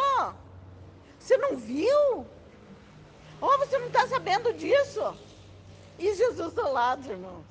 Você 1.20 1.38
não 1.38 1.58
viu? 1.58 2.26
Oh, 3.46 3.58
você 3.58 3.78
não 3.78 3.88
está 3.88 4.08
sabendo 4.08 4.54
disso? 4.54 5.02
E 6.00 6.16
Jesus 6.16 6.54
do 6.54 6.66
lado, 6.72 7.12
irmãos. 7.12 7.44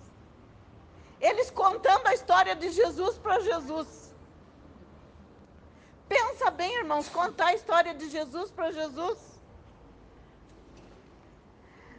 Eles 1.21 1.51
contando 1.51 2.07
a 2.07 2.15
história 2.15 2.57
de 2.57 2.71
Jesus 2.71 3.19
para 3.19 3.41
Jesus. 3.41 3.89
Pensa 6.09 6.51
bem, 6.51 6.75
irmãos, 6.77 7.11
contar 7.11 7.49
a 7.49 7.55
história 7.55 7.93
de 7.93 8.09
Jesus 8.09 8.51
para 8.51 8.73
Jesus. 8.73 9.19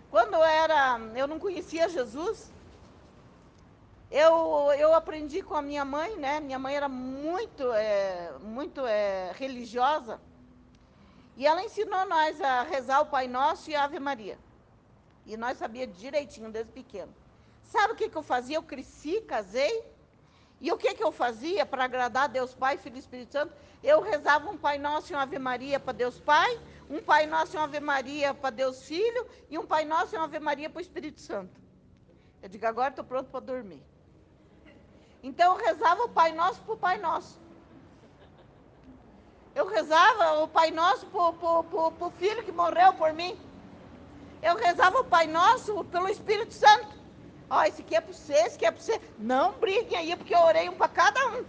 Quando 0.10 0.34
eu 0.34 0.44
era, 0.44 0.98
eu 1.16 1.28
não 1.28 1.38
conhecia 1.38 1.88
Jesus, 1.88 2.52
eu, 4.10 4.72
eu 4.76 4.96
aprendi 4.96 5.44
com 5.44 5.56
a 5.56 5.62
minha 5.62 5.86
mãe, 5.86 6.16
né? 6.16 6.40
Minha 6.40 6.58
mãe 6.58 6.76
era 6.76 6.90
muito, 6.90 7.72
é, 7.74 8.32
muito 8.42 8.84
é, 8.88 9.32
religiosa. 9.34 10.20
E 11.36 11.48
ela 11.48 11.64
ensinou 11.64 12.06
nós 12.06 12.40
a 12.42 12.64
rezar 12.64 13.02
o 13.02 13.08
Pai 13.08 13.28
Nosso 13.28 13.70
e 13.70 13.76
a 13.76 13.84
Ave 13.84 14.00
Maria. 14.00 14.38
E 15.26 15.36
nós 15.36 15.58
sabíamos 15.58 15.98
direitinho 15.98 16.52
desde 16.52 16.72
pequeno. 16.72 17.14
Sabe 17.64 17.94
o 17.94 17.96
que, 17.96 18.10
que 18.10 18.16
eu 18.16 18.24
fazia? 18.24 18.58
Eu 18.58 18.64
cresci, 18.64 19.22
casei. 19.22 19.84
E 20.62 20.72
o 20.72 20.78
que, 20.78 20.94
que 20.94 21.04
eu 21.04 21.12
fazia 21.12 21.66
para 21.66 21.84
agradar 21.84 22.30
Deus 22.30 22.54
Pai, 22.54 22.78
Filho 22.78 22.96
e 22.96 23.00
Espírito 23.00 23.32
Santo? 23.32 23.54
Eu 23.84 24.02
rezava 24.02 24.50
um 24.50 24.58
Pai 24.58 24.78
Nosso 24.78 25.12
e 25.12 25.16
uma 25.16 25.24
Ave 25.24 25.40
Maria 25.40 25.80
para 25.80 25.92
Deus 25.92 26.20
Pai, 26.20 26.58
um 26.90 27.02
Pai 27.02 27.26
Nosso 27.26 27.56
e 27.56 27.58
uma 27.58 27.66
Ave 27.66 27.80
Maria 27.80 28.34
para 28.34 28.50
Deus 28.50 28.84
Filho, 28.84 29.28
e 29.50 29.58
um 29.58 29.66
Pai 29.66 29.84
Nosso 29.84 30.16
e 30.16 30.18
uma 30.18 30.26
Ave 30.26 30.40
Maria 30.40 30.70
para 30.70 30.78
o 30.78 30.82
Espírito 30.82 31.20
Santo. 31.20 31.60
Eu 32.42 32.48
digo, 32.48 32.66
agora 32.66 32.90
estou 32.90 33.04
pronto 33.04 33.30
para 33.30 33.40
dormir. 33.42 33.84
Então 35.22 35.58
eu 35.58 35.66
rezava 35.66 36.04
o 36.04 36.10
Pai 36.10 36.32
Nosso 36.32 36.62
para 36.62 36.74
o 36.74 36.78
Pai 36.78 36.98
Nosso. 36.98 37.40
Eu 39.56 39.68
rezava 39.68 40.40
o 40.44 40.48
Pai 40.48 40.72
Nosso 40.72 41.06
para 41.06 42.08
o 42.08 42.12
filho 42.18 42.44
que 42.44 42.52
morreu 42.52 42.94
por 42.94 43.14
mim. 43.14 43.40
Eu 44.42 44.56
rezava 44.56 45.00
o 45.00 45.04
Pai 45.04 45.28
Nosso 45.28 45.84
pelo 45.86 46.10
Espírito 46.10 46.54
Santo. 46.54 46.98
Ó, 47.50 47.60
oh, 47.60 47.64
esse 47.64 47.82
aqui 47.82 47.96
é 47.96 48.02
para 48.02 48.14
você, 48.14 48.34
esse 48.34 48.56
aqui 48.56 48.66
é 48.66 48.72
para 48.72 48.82
você. 48.82 49.00
Não 49.20 49.52
briguem 49.54 49.98
aí, 49.98 50.16
porque 50.16 50.34
eu 50.34 50.40
orei 50.40 50.68
um 50.70 50.76
para 50.76 50.88
cada 50.88 51.28
um. 51.28 51.46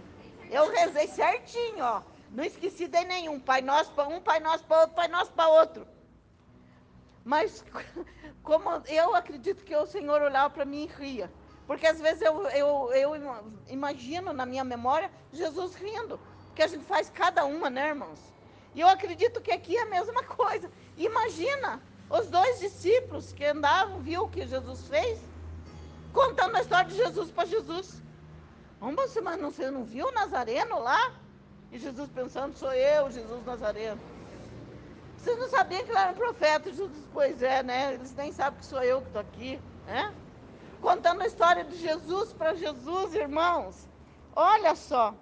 Eu 0.51 0.71
rezei 0.71 1.07
certinho, 1.07 1.83
ó. 1.83 2.01
Não 2.29 2.43
esqueci 2.43 2.87
de 2.87 3.03
nenhum. 3.05 3.39
Pai 3.39 3.61
Nosso 3.61 3.91
para 3.93 4.07
um, 4.07 4.21
Pai 4.21 4.39
Nosso 4.39 4.63
para 4.65 4.81
outro, 4.81 4.95
Pai 4.95 5.07
Nosso 5.07 5.31
para 5.31 5.47
outro. 5.47 5.87
Mas 7.23 7.65
como 8.43 8.69
eu 8.87 9.15
acredito 9.15 9.63
que 9.63 9.75
o 9.75 9.87
Senhor 9.87 10.21
olhava 10.21 10.51
para 10.51 10.63
mim 10.63 10.83
e 10.83 11.03
ria. 11.03 11.31
Porque 11.65 11.87
às 11.87 11.99
vezes 11.99 12.21
eu, 12.21 12.47
eu, 12.49 12.93
eu 12.93 13.11
imagino 13.67 14.31
na 14.31 14.45
minha 14.45 14.63
memória 14.63 15.09
Jesus 15.33 15.73
rindo. 15.73 16.19
Porque 16.55 16.63
a 16.63 16.67
gente 16.67 16.85
faz 16.85 17.09
cada 17.09 17.43
uma, 17.43 17.69
né, 17.69 17.89
irmãos? 17.89 18.17
E 18.73 18.79
eu 18.79 18.87
acredito 18.87 19.41
que 19.41 19.51
aqui 19.51 19.75
é 19.75 19.81
a 19.81 19.87
mesma 19.87 20.23
coisa. 20.23 20.71
Imagina 20.97 21.81
os 22.09 22.27
dois 22.27 22.61
discípulos 22.61 23.33
que 23.33 23.43
andavam, 23.43 23.99
viu 23.99 24.23
o 24.23 24.29
que 24.29 24.47
Jesus 24.47 24.87
fez, 24.87 25.19
contando 26.13 26.55
a 26.55 26.61
história 26.61 26.89
de 26.89 26.95
Jesus 26.95 27.29
para 27.29 27.43
Jesus. 27.43 28.01
Vamos, 28.79 29.13
mas 29.21 29.37
não, 29.37 29.51
você 29.51 29.69
não 29.69 29.83
viu 29.83 30.07
o 30.07 30.11
Nazareno 30.13 30.79
lá? 30.79 31.11
E 31.73 31.77
Jesus 31.77 32.09
pensando, 32.09 32.55
sou 32.55 32.71
eu, 32.73 33.11
Jesus 33.11 33.45
Nazareno. 33.45 33.99
Vocês 35.17 35.37
não 35.37 35.49
sabiam 35.49 35.83
que 35.83 35.89
ele 35.89 35.99
era 35.99 36.13
um 36.13 36.15
profeta? 36.15 36.69
Jesus, 36.69 37.05
pois 37.11 37.43
é, 37.43 37.61
né? 37.63 37.95
Eles 37.95 38.15
nem 38.15 38.31
sabem 38.31 38.59
que 38.61 38.65
sou 38.65 38.81
eu 38.81 39.01
que 39.01 39.07
estou 39.07 39.21
aqui, 39.21 39.59
né? 39.87 40.15
contando 40.81 41.21
a 41.21 41.27
história 41.27 41.65
de 41.65 41.75
Jesus 41.75 42.31
para 42.31 42.53
Jesus, 42.53 43.13
irmãos. 43.13 43.89
Olha 44.33 44.73
só. 44.73 45.13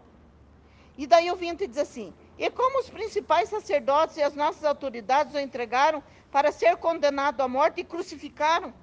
E 0.98 1.08
daí 1.08 1.34
vim 1.36 1.56
te 1.56 1.68
dizer 1.68 1.82
assim: 1.82 2.14
e 2.38 2.50
como 2.50 2.80
os 2.80 2.90
principais 2.90 3.50
sacerdotes 3.50 4.18
e 4.18 4.24
as 4.24 4.36
nossas 4.36 4.64
autoridades 4.64 5.34
o 5.34 5.40
entregaram 5.40 6.04
para 6.32 6.52
ser 6.52 6.76
condenado 6.78 7.42
à 7.42 7.48
morte 7.48 7.82
e 7.82 7.84
crucificaram? 7.84 8.74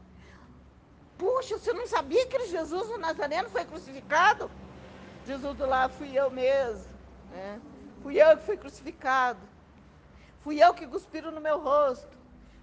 Puxa, 1.19 1.59
você 1.59 1.73
não 1.73 1.87
sabia 1.87 2.27
que 2.27 2.47
Jesus 2.47 2.89
o 2.89 2.99
Nazareno 2.99 3.51
foi 3.51 3.65
crucificado? 3.65 4.51
Jesus 5.27 5.57
do 5.57 5.67
lá, 5.67 5.89
fui 5.89 6.19
eu 6.19 6.31
mesmo. 6.31 6.91
Né? 7.31 7.61
Fui 8.03 8.21
eu 8.21 8.37
que 8.39 8.45
fui 8.45 8.57
crucificado. 8.57 9.41
Fui 10.41 10.63
eu 10.63 10.73
que 10.73 10.87
cuspiram 10.87 11.31
no 11.31 11.41
meu 11.41 11.59
rosto. 11.61 12.19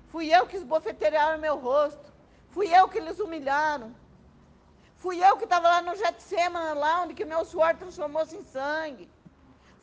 Fui 0.08 0.34
eu 0.34 0.48
que 0.48 0.58
esbofetearam 0.58 1.40
meu 1.40 1.58
rosto. 1.58 2.12
Fui 2.50 2.76
eu 2.76 2.88
que 2.88 2.98
eles 2.98 3.20
humilharam. 3.20 3.96
Fui 4.98 5.24
eu 5.24 5.38
que 5.38 5.44
estava 5.44 5.68
lá 5.68 5.82
no 5.82 5.96
Getsemane, 5.96 6.80
lá 6.80 7.04
onde 7.04 7.14
que 7.14 7.24
meu 7.24 7.46
suor 7.46 7.76
transformou-se 7.76 8.36
em 8.36 8.44
sangue. 8.44 9.08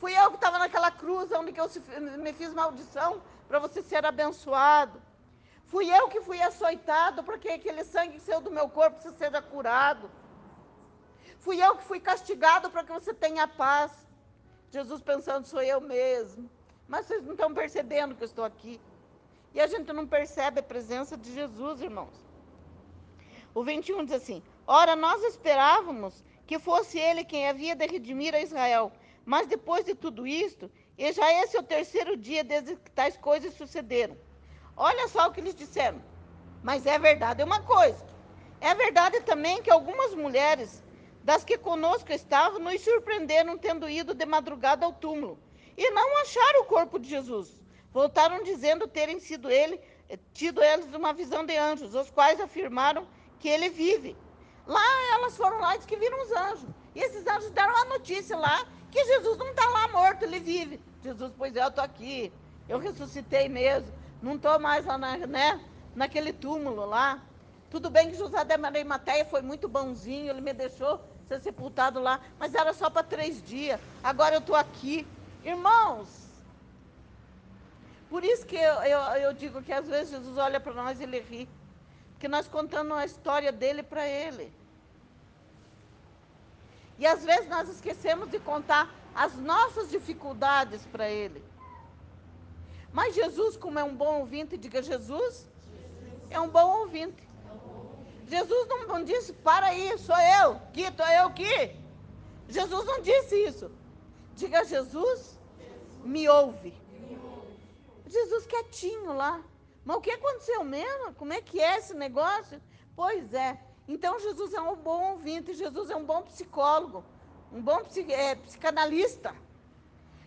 Fui 0.04 0.14
eu 0.14 0.28
que 0.28 0.36
estava 0.36 0.58
naquela 0.58 0.90
cruz 0.90 1.32
onde 1.32 1.58
eu 1.58 2.18
me 2.18 2.32
fiz 2.34 2.52
maldição 2.52 3.22
para 3.48 3.58
você 3.58 3.80
ser 3.80 4.04
abençoado. 4.04 5.00
Fui 5.64 5.86
eu 5.90 6.10
que 6.10 6.20
fui 6.20 6.42
açoitado 6.42 7.24
para 7.24 7.38
que 7.38 7.48
aquele 7.48 7.82
sangue 7.84 8.18
que 8.18 8.20
saiu 8.20 8.42
do 8.42 8.50
meu 8.50 8.68
corpo 8.68 9.00
você 9.00 9.12
seja 9.12 9.40
curado. 9.40 10.10
Fui 11.38 11.56
eu 11.58 11.76
que 11.76 11.84
fui 11.84 12.00
castigado 12.00 12.68
para 12.68 12.84
que 12.84 12.92
você 12.92 13.14
tenha 13.14 13.48
paz. 13.48 13.92
Jesus 14.70 15.00
pensando, 15.00 15.46
sou 15.46 15.62
eu 15.62 15.80
mesmo. 15.80 16.50
Mas 16.86 17.06
vocês 17.06 17.24
não 17.24 17.32
estão 17.32 17.54
percebendo 17.54 18.14
que 18.14 18.24
eu 18.24 18.26
estou 18.26 18.44
aqui. 18.44 18.78
E 19.54 19.58
a 19.58 19.66
gente 19.66 19.90
não 19.90 20.06
percebe 20.06 20.60
a 20.60 20.62
presença 20.62 21.16
de 21.16 21.32
Jesus, 21.32 21.80
irmãos. 21.80 22.12
O 23.54 23.64
21 23.64 24.04
diz 24.04 24.16
assim: 24.16 24.42
Ora, 24.66 24.94
nós 24.94 25.24
esperávamos 25.24 26.22
que 26.46 26.58
fosse 26.58 26.98
ele 26.98 27.24
quem 27.24 27.48
havia 27.48 27.74
de 27.74 27.86
redimir 27.86 28.34
a 28.34 28.40
Israel. 28.40 28.92
Mas 29.24 29.46
depois 29.46 29.84
de 29.84 29.94
tudo 29.94 30.26
isto, 30.26 30.70
e 30.98 31.12
já 31.12 31.32
esse 31.42 31.56
é 31.56 31.60
o 31.60 31.62
terceiro 31.62 32.16
dia 32.16 32.44
desde 32.44 32.76
que 32.76 32.90
tais 32.90 33.16
coisas 33.16 33.54
sucederam. 33.54 34.16
Olha 34.76 35.08
só 35.08 35.28
o 35.28 35.32
que 35.32 35.40
eles 35.40 35.54
disseram. 35.54 36.02
Mas 36.62 36.86
é 36.86 36.98
verdade 36.98 37.42
uma 37.42 37.60
coisa. 37.62 38.04
É 38.60 38.74
verdade 38.74 39.20
também 39.20 39.62
que 39.62 39.70
algumas 39.70 40.14
mulheres 40.14 40.82
das 41.22 41.44
que 41.44 41.56
conosco 41.56 42.12
estavam 42.12 42.58
nos 42.58 42.80
surpreenderam 42.82 43.56
tendo 43.56 43.88
ido 43.88 44.14
de 44.14 44.26
madrugada 44.26 44.84
ao 44.84 44.92
túmulo 44.92 45.38
e 45.76 45.90
não 45.90 46.20
acharam 46.20 46.62
o 46.62 46.66
corpo 46.66 46.98
de 46.98 47.08
Jesus. 47.08 47.60
Voltaram 47.92 48.42
dizendo 48.42 48.88
terem 48.88 49.18
sido 49.20 49.50
ele, 49.50 49.80
tido 50.32 50.62
eles 50.62 50.92
uma 50.94 51.12
visão 51.12 51.44
de 51.44 51.56
anjos, 51.56 51.94
os 51.94 52.10
quais 52.10 52.40
afirmaram 52.40 53.06
que 53.38 53.48
ele 53.48 53.68
vive. 53.68 54.16
Lá 54.66 54.82
elas 55.14 55.36
foram 55.36 55.60
lá 55.60 55.76
e 55.76 55.80
que 55.80 55.96
viram 55.96 56.22
os 56.22 56.32
anjos. 56.32 56.68
E 56.94 57.00
esses 57.00 57.26
anjos 57.26 57.50
deram 57.50 57.76
a 57.76 57.84
notícia 57.86 58.36
lá 58.36 58.64
que 58.90 59.04
Jesus 59.04 59.36
não 59.36 59.48
está 59.48 59.68
lá 59.68 59.88
morto, 59.88 60.22
ele 60.22 60.38
vive. 60.38 60.80
Jesus, 61.02 61.32
pois 61.36 61.54
é, 61.56 61.62
eu 61.62 61.68
estou 61.68 61.82
aqui. 61.82 62.32
Eu 62.68 62.78
ressuscitei 62.78 63.48
mesmo. 63.48 63.92
Não 64.22 64.36
estou 64.36 64.58
mais 64.58 64.86
lá 64.86 64.96
na, 64.96 65.16
né, 65.18 65.60
naquele 65.94 66.32
túmulo 66.32 66.86
lá. 66.86 67.20
Tudo 67.70 67.90
bem 67.90 68.10
que 68.10 68.16
José 68.16 68.44
de 68.44 68.52
Arimateia 68.54 69.24
foi 69.24 69.42
muito 69.42 69.68
bonzinho, 69.68 70.30
ele 70.30 70.40
me 70.40 70.52
deixou 70.52 71.00
ser 71.26 71.40
sepultado 71.40 72.00
lá, 72.00 72.20
mas 72.38 72.54
era 72.54 72.72
só 72.72 72.88
para 72.88 73.02
três 73.02 73.42
dias. 73.42 73.80
Agora 74.02 74.36
eu 74.36 74.38
estou 74.38 74.54
aqui. 74.54 75.06
Irmãos, 75.44 76.08
por 78.08 78.22
isso 78.22 78.46
que 78.46 78.56
eu, 78.56 78.74
eu, 78.84 78.98
eu 79.16 79.32
digo 79.32 79.60
que 79.60 79.72
às 79.72 79.88
vezes 79.88 80.10
Jesus 80.10 80.38
olha 80.38 80.60
para 80.60 80.72
nós 80.72 81.00
e 81.00 81.02
ele 81.02 81.20
ri 81.20 81.48
que 82.18 82.28
nós 82.28 82.46
contamos 82.48 82.96
a 82.96 83.04
história 83.04 83.50
dele 83.50 83.82
para 83.82 84.08
ele. 84.08 84.52
E 86.98 87.06
às 87.06 87.24
vezes 87.24 87.48
nós 87.48 87.68
esquecemos 87.68 88.30
de 88.30 88.38
contar 88.38 88.92
as 89.14 89.34
nossas 89.36 89.90
dificuldades 89.90 90.84
para 90.86 91.08
ele. 91.08 91.44
Mas 92.92 93.14
Jesus, 93.14 93.56
como 93.56 93.78
é 93.78 93.84
um 93.84 93.94
bom 93.94 94.20
ouvinte, 94.20 94.56
diga 94.56 94.82
Jesus, 94.82 95.48
é 96.30 96.38
um 96.40 96.48
bom 96.48 96.80
ouvinte. 96.80 97.28
Jesus 98.26 98.68
não, 98.88 99.04
disse, 99.04 99.32
para 99.32 99.66
aí, 99.66 99.98
sou 99.98 100.16
eu, 100.16 100.60
que 100.72 100.82
estou 100.82 101.06
eu 101.06 101.26
aqui. 101.26 101.76
Jesus 102.48 102.84
não 102.86 103.00
disse 103.02 103.36
isso. 103.44 103.70
Diga 104.34 104.64
Jesus, 104.64 105.38
me 106.04 106.28
ouve. 106.28 106.72
Jesus 108.06 108.46
quietinho 108.46 109.12
lá. 109.12 109.42
Mas 109.84 109.96
o 109.96 110.00
que 110.00 110.10
aconteceu 110.10 110.64
mesmo? 110.64 111.12
Como 111.14 111.32
é 111.32 111.40
que 111.40 111.60
é 111.60 111.78
esse 111.78 111.94
negócio? 111.94 112.60
Pois 112.96 113.34
é. 113.34 113.60
Então 113.86 114.18
Jesus 114.18 114.54
é 114.54 114.60
um 114.60 114.76
bom 114.76 115.12
ouvinte, 115.12 115.54
Jesus 115.54 115.90
é 115.90 115.96
um 115.96 116.04
bom 116.04 116.22
psicólogo, 116.22 117.04
um 117.52 117.60
bom 117.60 117.80
é, 118.08 118.34
psicanalista. 118.34 119.34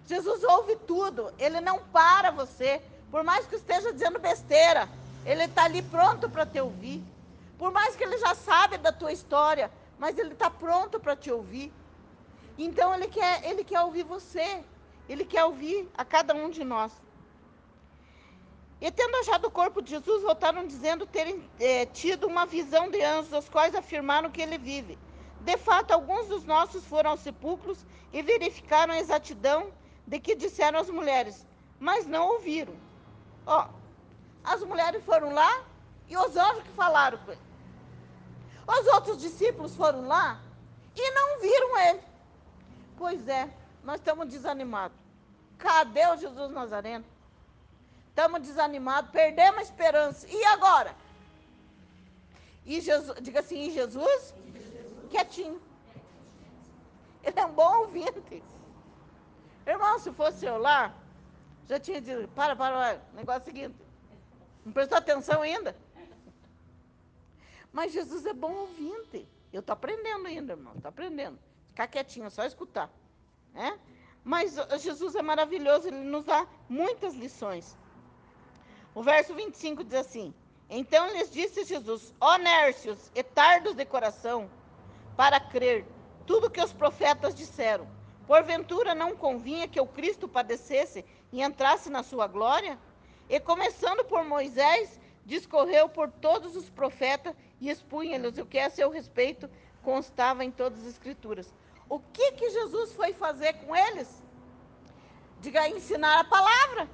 Jesus 0.06 0.44
ouve 0.44 0.76
tudo, 0.88 1.34
ele 1.38 1.60
não 1.60 1.80
para 1.80 2.32
você, 2.32 2.82
por 3.12 3.24
mais 3.24 3.46
que 3.48 3.56
esteja 3.56 3.92
dizendo 3.92 4.20
besteira, 4.20 4.90
ele 5.26 5.44
está 5.44 5.66
ali 5.66 5.82
pronto 5.82 6.30
para 6.30 6.46
te 6.46 6.60
ouvir. 6.60 7.04
Por 7.58 7.72
mais 7.72 7.96
que 7.96 8.04
ele 8.04 8.18
já 8.20 8.36
sabe 8.36 8.78
da 8.78 8.92
tua 8.92 9.12
história, 9.12 9.72
mas 9.98 10.18
ele 10.18 10.34
está 10.34 10.50
pronto 10.50 11.00
para 11.00 11.16
te 11.16 11.32
ouvir. 11.32 11.74
Então 12.58 12.94
ele 12.94 13.08
quer, 13.08 13.44
ele 13.46 13.64
quer 13.64 13.82
ouvir 13.82 14.04
você. 14.04 14.64
Ele 15.10 15.26
quer 15.26 15.46
ouvir 15.46 15.90
a 15.98 16.06
cada 16.06 16.34
um 16.34 16.50
de 16.50 16.64
nós. 16.64 16.92
E 18.80 18.92
tendo 18.92 19.16
achado 19.18 19.48
o 19.48 19.52
corpo 19.52 19.82
de 19.82 19.90
Jesus, 19.90 20.22
voltaram 20.22 20.68
dizendo 20.68 21.08
terem 21.08 21.44
é, 21.60 21.86
tido 21.86 22.28
uma 22.28 22.46
visão 22.46 22.90
de 22.92 23.02
anjos, 23.02 23.34
os 23.34 23.50
quais 23.50 23.74
afirmaram 23.74 24.30
que 24.30 24.42
ele 24.42 24.58
vive. 24.58 24.98
De 25.42 25.58
fato, 25.58 25.92
alguns 25.92 26.28
dos 26.28 26.44
nossos 26.44 26.86
foram 26.86 27.12
aos 27.12 27.22
sepulcros 27.22 27.86
e 28.14 28.22
verificaram 28.22 28.94
a 28.94 29.00
exatidão 29.00 29.72
de 30.06 30.20
que 30.20 30.36
disseram 30.36 30.80
as 30.80 30.90
mulheres, 30.90 31.46
mas 31.80 32.06
não 32.06 32.28
ouviram. 32.34 32.76
Ó, 33.46 33.68
as 34.44 34.64
mulheres 34.64 35.04
foram 35.04 35.34
lá 35.34 35.64
e 36.08 36.16
os 36.16 36.36
anjos 36.36 36.64
que 36.64 36.70
falaram 36.70 37.18
com 37.20 37.32
ele. 37.32 37.42
Os 38.68 38.88
outros 38.88 39.18
discípulos 39.18 39.76
foram 39.76 40.08
lá 40.08 40.40
e 40.96 41.12
não 41.12 41.40
viram 41.40 41.78
ele. 41.80 42.02
Pois 42.98 43.28
é, 43.28 43.50
nós 43.84 43.96
estamos 43.96 44.28
desanimados. 44.28 44.98
Cadê 45.58 46.06
o 46.08 46.18
Jesus 46.18 46.52
Nazareno? 46.52 47.06
Estamos 48.18 48.42
desanimados, 48.42 49.12
perdemos 49.12 49.60
a 49.60 49.62
esperança. 49.62 50.26
E 50.28 50.44
agora? 50.46 50.96
E 52.66 52.82
Jesus, 52.82 53.16
diga 53.22 53.42
assim, 53.42 53.68
e 53.68 53.72
Jesus? 53.72 54.34
Quietinho. 55.12 55.62
Ele 57.24 57.40
é 57.40 57.46
um 57.46 57.54
bom 57.54 57.82
ouvinte. 57.82 58.44
Irmão, 59.68 60.00
se 60.00 60.12
fosse 60.14 60.48
eu 60.48 60.58
lá, 60.58 60.96
já 61.70 61.80
tinha 61.80 62.02
dito, 62.02 62.28
para, 62.30 62.56
para, 62.56 62.76
para, 62.76 63.02
negócio 63.14 63.46
seguinte. 63.46 63.76
Não 64.66 64.74
prestou 64.74 64.98
atenção 64.98 65.44
ainda? 65.44 65.76
Mas 67.72 67.94
Jesus 67.94 68.26
é 68.26 68.34
bom 68.34 68.52
ouvinte. 68.52 69.28
Eu 69.54 69.60
estou 69.60 69.74
aprendendo 69.74 70.26
ainda, 70.26 70.54
irmão, 70.54 70.74
estou 70.74 70.90
aprendendo. 70.90 71.38
Ficar 71.70 71.86
quietinho, 71.86 72.32
só 72.32 72.44
escutar. 72.46 72.90
Né? 73.54 73.78
Mas 74.24 74.56
Jesus 74.80 75.14
é 75.14 75.22
maravilhoso, 75.22 75.88
ele 75.88 75.98
nos 75.98 76.26
dá 76.26 76.48
muitas 76.68 77.14
lições. 77.14 77.78
O 78.98 79.04
verso 79.04 79.32
25 79.36 79.84
diz 79.84 79.94
assim: 79.94 80.34
Então 80.68 81.12
lhes 81.12 81.30
disse 81.30 81.64
Jesus: 81.64 82.16
Ó 82.20 82.36
Nércios 82.40 83.12
e 83.14 83.22
tardos 83.22 83.76
de 83.76 83.86
coração, 83.86 84.50
para 85.16 85.40
crer 85.40 85.86
tudo 86.26 86.50
que 86.50 86.60
os 86.60 86.74
profetas 86.74 87.36
disseram. 87.36 87.88
Porventura 88.26 88.96
não 88.96 89.16
convinha 89.16 89.68
que 89.68 89.80
o 89.80 89.86
Cristo 89.86 90.28
padecesse 90.28 91.06
e 91.32 91.44
entrasse 91.44 91.92
na 91.92 92.02
sua 92.02 92.26
glória? 92.26 92.76
E 93.30 93.40
começando 93.40 94.04
por 94.04 94.24
Moisés, 94.24 95.00
discorreu 95.24 95.88
por 95.88 96.10
todos 96.10 96.56
os 96.56 96.68
profetas 96.68 97.36
e 97.62 97.70
expunha-lhes 97.70 98.40
o 98.40 98.48
que 98.48 98.58
a 98.58 98.68
seu 98.68 98.90
respeito 98.90 99.48
constava 99.84 100.44
em 100.44 100.50
todas 100.50 100.80
as 100.80 100.88
escrituras. 100.88 101.54
O 101.88 102.00
que 102.00 102.32
que 102.32 102.50
Jesus 102.50 102.94
foi 102.94 103.14
fazer 103.14 103.54
com 103.58 103.76
eles? 103.76 104.10
Diga, 105.40 105.70
ensinar 105.70 106.22
a 106.22 106.24
palavra. 106.24 106.90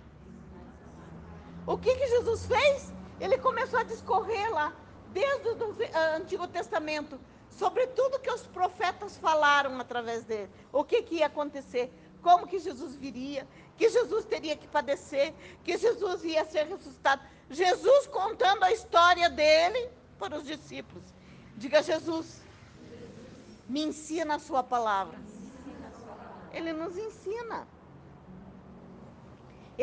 O 1.66 1.78
que 1.78 1.96
que 1.96 2.08
Jesus 2.08 2.46
fez? 2.46 2.94
Ele 3.20 3.38
começou 3.38 3.80
a 3.80 3.84
discorrer 3.84 4.52
lá, 4.52 4.74
desde 5.14 5.50
o 5.50 5.76
ah, 5.94 6.16
Antigo 6.18 6.48
Testamento, 6.48 7.20
sobre 7.50 7.88
tudo 7.88 8.20
que 8.20 8.30
os 8.32 8.42
profetas 8.48 9.18
falaram 9.18 9.80
através 9.80 10.24
dele. 10.24 10.50
O 10.72 10.84
que, 10.84 11.04
que 11.04 11.16
ia 11.16 11.28
acontecer, 11.28 11.92
como 12.22 12.48
que 12.48 12.60
Jesus 12.60 12.96
viria, 12.96 13.48
que 13.78 13.90
Jesus 13.90 14.26
teria 14.26 14.58
que 14.58 14.68
padecer, 14.68 15.34
que 15.64 15.78
Jesus 15.78 16.24
ia 16.24 16.44
ser 16.46 16.68
ressuscitado. 16.68 17.22
Jesus 17.50 18.08
contando 18.08 18.64
a 18.64 18.72
história 18.72 19.30
dele 19.30 19.90
para 20.18 20.38
os 20.38 20.46
discípulos. 20.46 21.04
Diga, 21.56 21.82
Jesus, 21.82 22.42
me 23.70 23.84
ensina 23.84 24.36
a 24.36 24.40
sua 24.40 24.64
palavra. 24.64 25.18
Ele 26.52 26.74
nos 26.74 26.98
ensina. 26.98 27.68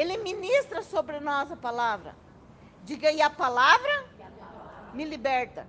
Ele 0.00 0.16
ministra 0.16 0.80
sobre 0.80 1.20
nós 1.20 1.52
a 1.52 1.56
palavra. 1.56 2.16
Diga, 2.84 3.12
e 3.12 3.20
a 3.20 3.28
palavra 3.28 3.94
me 4.94 5.04
liberta. 5.04 5.66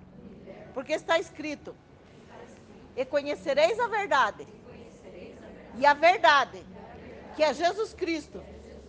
Porque 0.74 0.94
está 0.94 1.20
escrito: 1.20 1.76
e 2.96 3.04
conhecereis 3.04 3.78
a 3.78 3.88
verdade. 3.88 4.48
E 5.78 5.86
a 5.86 5.94
verdade, 5.94 6.65
que 7.36 7.44
é 7.44 7.54
Jesus 7.54 7.94
Cristo, 7.94 8.41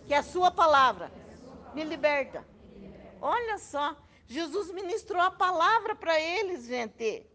que 0.05 0.13
é 0.13 0.17
a 0.19 0.23
sua 0.23 0.49
palavra, 0.49 1.11
me 1.73 1.83
liberta. 1.83 2.45
Olha 3.21 3.57
só, 3.57 3.97
Jesus 4.25 4.71
ministrou 4.71 5.21
a 5.21 5.31
palavra 5.31 5.93
para 5.93 6.17
eles, 6.21 6.67
gente. 6.67 7.27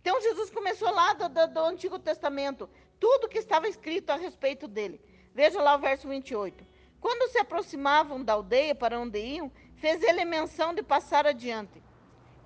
Então 0.00 0.20
Jesus 0.20 0.50
começou 0.50 0.90
lá 0.90 1.12
do, 1.12 1.28
do, 1.28 1.46
do, 1.46 1.60
Antigo 1.60 1.96
Testamento, 1.96 2.68
tudo 2.98 3.28
que 3.28 3.38
estava 3.38 3.68
escrito 3.68 4.10
a 4.10 4.16
respeito 4.16 4.66
dele. 4.66 5.00
Veja 5.32 5.62
lá 5.62 5.76
o 5.76 5.78
verso 5.78 6.08
28. 6.08 6.71
Quando 7.02 7.30
se 7.32 7.38
aproximavam 7.38 8.22
da 8.22 8.34
aldeia 8.34 8.76
para 8.76 8.98
onde 8.98 9.18
iam, 9.18 9.50
fez 9.74 10.00
ele 10.04 10.24
menção 10.24 10.72
de 10.72 10.84
passar 10.84 11.26
adiante. 11.26 11.82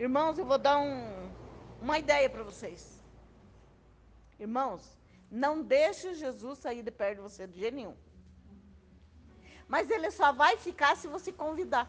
Irmãos, 0.01 0.39
eu 0.39 0.47
vou 0.47 0.57
dar 0.57 0.79
um, 0.79 1.31
uma 1.83 1.99
ideia 1.99 2.29
para 2.31 2.43
vocês. 2.43 2.83
Irmãos, 4.41 4.83
não 5.31 5.63
deixe 5.63 6.15
Jesus 6.15 6.59
sair 6.59 6.83
de 6.83 6.91
perto 6.91 7.17
de 7.17 7.23
você 7.29 7.47
de 7.47 7.61
jeito 7.61 7.75
nenhum. 7.75 7.97
Mas 9.69 9.91
ele 9.91 10.11
só 10.11 10.33
vai 10.33 10.57
ficar 10.57 10.97
se 10.97 11.07
você 11.07 11.31
convidar. 11.31 11.87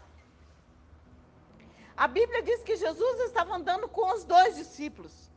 A 1.95 2.05
Bíblia 2.05 2.41
diz 2.43 2.61
que 2.63 2.75
Jesus 2.75 3.21
estava 3.21 3.55
andando 3.55 3.87
com 3.87 4.13
os 4.13 4.25
dois 4.25 4.57
discípulos. 4.57 5.31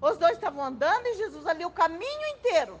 Os 0.00 0.18
dois 0.18 0.32
estavam 0.32 0.64
andando 0.64 1.06
e 1.06 1.14
Jesus 1.14 1.46
ali 1.46 1.64
o 1.64 1.70
caminho 1.70 2.26
inteiro. 2.34 2.80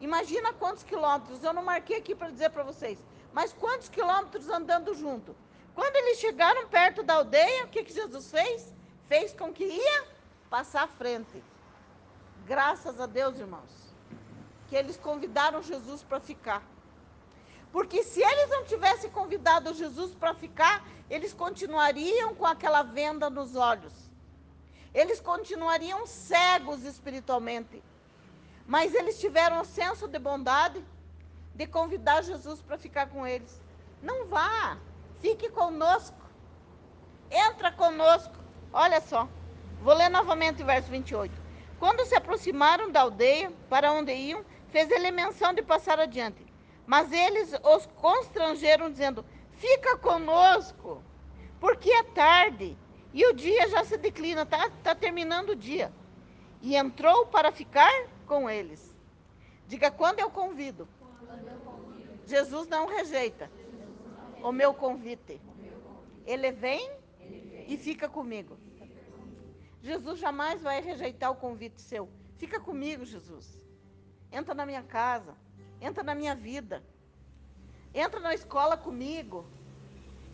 Imagina 0.00 0.52
quantos 0.52 0.82
quilômetros. 0.82 1.42
Eu 1.42 1.52
não 1.52 1.62
marquei 1.62 1.96
aqui 1.98 2.14
para 2.14 2.30
dizer 2.30 2.50
para 2.50 2.62
vocês. 2.62 2.98
Mas 3.32 3.52
quantos 3.52 3.88
quilômetros 3.88 4.48
andando 4.48 4.94
junto. 4.94 5.34
Quando 5.74 5.94
eles 5.96 6.18
chegaram 6.18 6.68
perto 6.68 7.02
da 7.02 7.14
aldeia, 7.14 7.64
o 7.64 7.68
que, 7.68 7.84
que 7.84 7.92
Jesus 7.92 8.30
fez? 8.30 8.74
Fez 9.06 9.32
com 9.32 9.52
que 9.52 9.64
ia 9.64 10.04
passar 10.50 10.84
à 10.84 10.88
frente. 10.88 11.42
Graças 12.46 13.00
a 13.00 13.06
Deus, 13.06 13.38
irmãos, 13.38 13.94
que 14.68 14.74
eles 14.74 14.96
convidaram 14.96 15.62
Jesus 15.62 16.02
para 16.02 16.18
ficar. 16.18 16.62
Porque 17.70 18.02
se 18.02 18.22
eles 18.22 18.48
não 18.48 18.64
tivessem 18.64 19.10
convidado 19.10 19.74
Jesus 19.74 20.14
para 20.14 20.34
ficar, 20.34 20.84
eles 21.10 21.32
continuariam 21.32 22.34
com 22.34 22.46
aquela 22.46 22.82
venda 22.82 23.28
nos 23.28 23.54
olhos. 23.54 23.92
Eles 24.94 25.20
continuariam 25.20 26.06
cegos 26.06 26.82
espiritualmente. 26.84 27.82
Mas 28.68 28.94
eles 28.94 29.18
tiveram 29.18 29.62
o 29.62 29.64
senso 29.64 30.06
de 30.06 30.18
bondade 30.18 30.84
de 31.54 31.66
convidar 31.66 32.22
Jesus 32.22 32.60
para 32.60 32.76
ficar 32.76 33.08
com 33.08 33.26
eles. 33.26 33.58
Não 34.02 34.26
vá, 34.26 34.76
fique 35.22 35.48
conosco. 35.48 36.20
Entra 37.30 37.72
conosco. 37.72 38.36
Olha 38.70 39.00
só. 39.00 39.26
Vou 39.80 39.94
ler 39.94 40.10
novamente 40.10 40.62
o 40.62 40.66
verso 40.66 40.90
28. 40.90 41.32
Quando 41.78 42.04
se 42.04 42.14
aproximaram 42.14 42.92
da 42.92 43.00
aldeia 43.00 43.50
para 43.70 43.90
onde 43.90 44.12
iam, 44.12 44.44
fez 44.68 44.90
ele 44.90 45.10
menção 45.10 45.54
de 45.54 45.62
passar 45.62 45.98
adiante. 45.98 46.44
Mas 46.86 47.10
eles 47.10 47.54
os 47.64 47.86
constrangeram, 47.96 48.90
dizendo: 48.90 49.24
Fica 49.52 49.96
conosco, 49.96 51.02
porque 51.58 51.90
é 51.90 52.02
tarde 52.02 52.76
e 53.14 53.24
o 53.26 53.32
dia 53.32 53.66
já 53.70 53.82
se 53.82 53.96
declina, 53.96 54.42
está 54.42 54.68
tá 54.82 54.94
terminando 54.94 55.50
o 55.50 55.56
dia. 55.56 55.90
E 56.60 56.76
entrou 56.76 57.24
para 57.26 57.50
ficar 57.50 57.90
com 58.28 58.48
eles. 58.48 58.94
Diga 59.66 59.90
quando 59.90 60.20
eu 60.20 60.30
convido. 60.30 60.86
Jesus 62.26 62.68
não 62.68 62.86
rejeita 62.86 63.50
o 64.42 64.52
meu 64.52 64.74
convite. 64.74 65.40
Ele 66.26 66.52
vem 66.52 66.90
e 67.66 67.76
fica 67.76 68.08
comigo. 68.08 68.56
Jesus 69.82 70.20
jamais 70.20 70.62
vai 70.62 70.80
rejeitar 70.82 71.30
o 71.30 71.36
convite 71.36 71.80
seu. 71.80 72.08
Fica 72.36 72.60
comigo, 72.60 73.04
Jesus. 73.04 73.46
Entra 74.30 74.54
na 74.54 74.66
minha 74.66 74.82
casa. 74.82 75.34
Entra 75.80 76.02
na 76.04 76.14
minha 76.14 76.34
vida. 76.34 76.82
Entra 77.94 78.20
na 78.20 78.34
escola 78.34 78.76
comigo. 78.76 79.46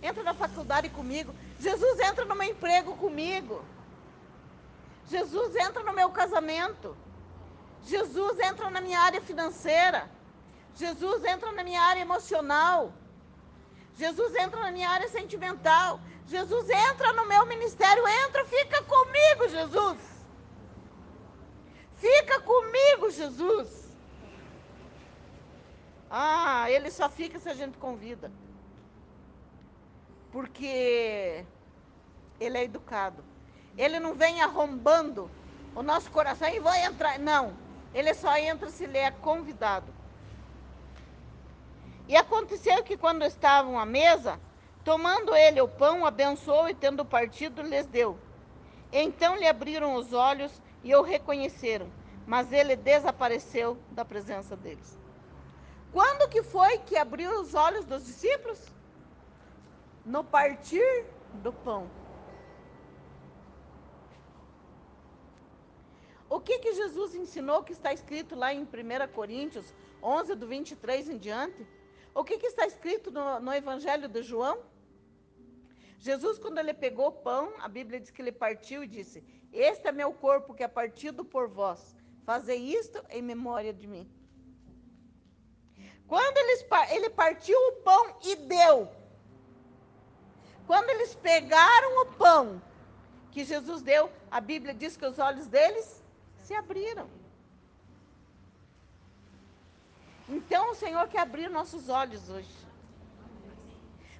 Entra 0.02 0.22
na 0.22 0.34
faculdade 0.34 0.88
comigo. 0.88 1.32
Jesus 1.60 2.00
entra 2.00 2.24
no 2.24 2.34
meu 2.34 2.48
emprego 2.50 2.96
comigo. 2.96 3.62
Jesus 5.06 5.54
entra 5.56 5.82
no 5.82 5.92
meu 5.92 6.10
casamento. 6.10 6.96
Jesus 7.84 8.38
entra 8.40 8.70
na 8.70 8.80
minha 8.80 9.00
área 9.00 9.20
financeira. 9.20 10.10
Jesus 10.74 11.24
entra 11.24 11.52
na 11.52 11.62
minha 11.62 11.80
área 11.80 12.00
emocional. 12.00 12.92
Jesus 13.96 14.34
entra 14.34 14.60
na 14.60 14.72
minha 14.72 14.88
área 14.88 15.08
sentimental. 15.08 16.00
Jesus 16.26 16.68
entra 16.70 17.12
no 17.12 17.26
meu 17.26 17.46
ministério, 17.46 18.02
entra, 18.26 18.44
fica 18.46 18.82
comigo, 18.82 19.48
Jesus. 19.48 19.98
Fica 21.96 22.40
comigo, 22.40 23.10
Jesus. 23.10 23.68
Ah, 26.10 26.70
ele 26.70 26.90
só 26.90 27.08
fica 27.08 27.38
se 27.38 27.48
a 27.48 27.54
gente 27.54 27.76
convida. 27.78 28.32
Porque 30.32 31.44
ele 32.40 32.58
é 32.58 32.64
educado. 32.64 33.24
Ele 33.76 34.00
não 34.00 34.14
vem 34.14 34.40
arrombando 34.42 35.30
o 35.74 35.82
nosso 35.82 36.10
coração 36.10 36.48
e 36.48 36.60
vai 36.60 36.84
entrar. 36.84 37.18
Não. 37.18 37.63
Ele 37.94 38.12
só 38.12 38.36
entra 38.36 38.68
se 38.68 38.84
ele 38.84 38.98
é 38.98 39.10
convidado. 39.10 39.86
E 42.08 42.16
aconteceu 42.16 42.82
que 42.82 42.96
quando 42.96 43.24
estavam 43.24 43.78
à 43.78 43.86
mesa, 43.86 44.38
tomando 44.84 45.34
ele 45.34 45.60
o 45.60 45.68
pão, 45.68 46.04
abençoou 46.04 46.68
e 46.68 46.74
tendo 46.74 47.04
partido, 47.04 47.62
lhes 47.62 47.86
deu. 47.86 48.18
Então 48.92 49.36
lhe 49.36 49.46
abriram 49.46 49.94
os 49.94 50.12
olhos 50.12 50.52
e 50.82 50.94
o 50.94 51.02
reconheceram, 51.02 51.88
mas 52.26 52.52
ele 52.52 52.76
desapareceu 52.76 53.78
da 53.90 54.04
presença 54.04 54.54
deles. 54.54 54.98
Quando 55.92 56.28
que 56.28 56.42
foi 56.42 56.78
que 56.78 56.96
abriu 56.96 57.40
os 57.40 57.54
olhos 57.54 57.84
dos 57.84 58.04
discípulos? 58.04 58.60
No 60.04 60.22
partir 60.22 61.06
do 61.34 61.52
pão. 61.52 61.88
O 66.34 66.40
que, 66.40 66.58
que 66.58 66.72
Jesus 66.74 67.14
ensinou 67.14 67.62
que 67.62 67.72
está 67.72 67.92
escrito 67.92 68.34
lá 68.34 68.52
em 68.52 68.62
1 68.62 68.66
Coríntios 69.12 69.72
11, 70.02 70.34
do 70.34 70.48
23 70.48 71.10
em 71.10 71.16
diante? 71.16 71.64
O 72.12 72.24
que, 72.24 72.38
que 72.38 72.48
está 72.48 72.66
escrito 72.66 73.08
no, 73.12 73.38
no 73.38 73.54
Evangelho 73.54 74.08
de 74.08 74.20
João? 74.20 74.58
Jesus, 75.96 76.40
quando 76.40 76.58
ele 76.58 76.74
pegou 76.74 77.06
o 77.06 77.12
pão, 77.12 77.52
a 77.60 77.68
Bíblia 77.68 78.00
diz 78.00 78.10
que 78.10 78.20
ele 78.20 78.32
partiu 78.32 78.82
e 78.82 78.88
disse: 78.88 79.22
Este 79.52 79.86
é 79.86 79.92
meu 79.92 80.12
corpo 80.12 80.52
que 80.52 80.64
é 80.64 80.66
partido 80.66 81.24
por 81.24 81.46
vós. 81.46 81.96
Fazei 82.24 82.58
isto 82.58 83.00
em 83.10 83.22
memória 83.22 83.72
de 83.72 83.86
mim. 83.86 84.04
Quando 86.08 86.36
eles, 86.38 86.66
ele 86.90 87.10
partiu 87.10 87.56
o 87.68 87.72
pão 87.84 88.16
e 88.24 88.34
deu. 88.34 88.88
Quando 90.66 90.90
eles 90.90 91.14
pegaram 91.14 92.02
o 92.02 92.06
pão 92.06 92.60
que 93.30 93.44
Jesus 93.44 93.82
deu, 93.82 94.10
a 94.28 94.40
Bíblia 94.40 94.74
diz 94.74 94.96
que 94.96 95.06
os 95.06 95.20
olhos 95.20 95.46
deles 95.46 96.02
se 96.44 96.54
abriram. 96.54 97.08
Então 100.28 100.70
o 100.70 100.74
Senhor 100.74 101.08
quer 101.08 101.20
abrir 101.20 101.48
nossos 101.48 101.88
olhos 101.88 102.28
hoje. 102.28 102.54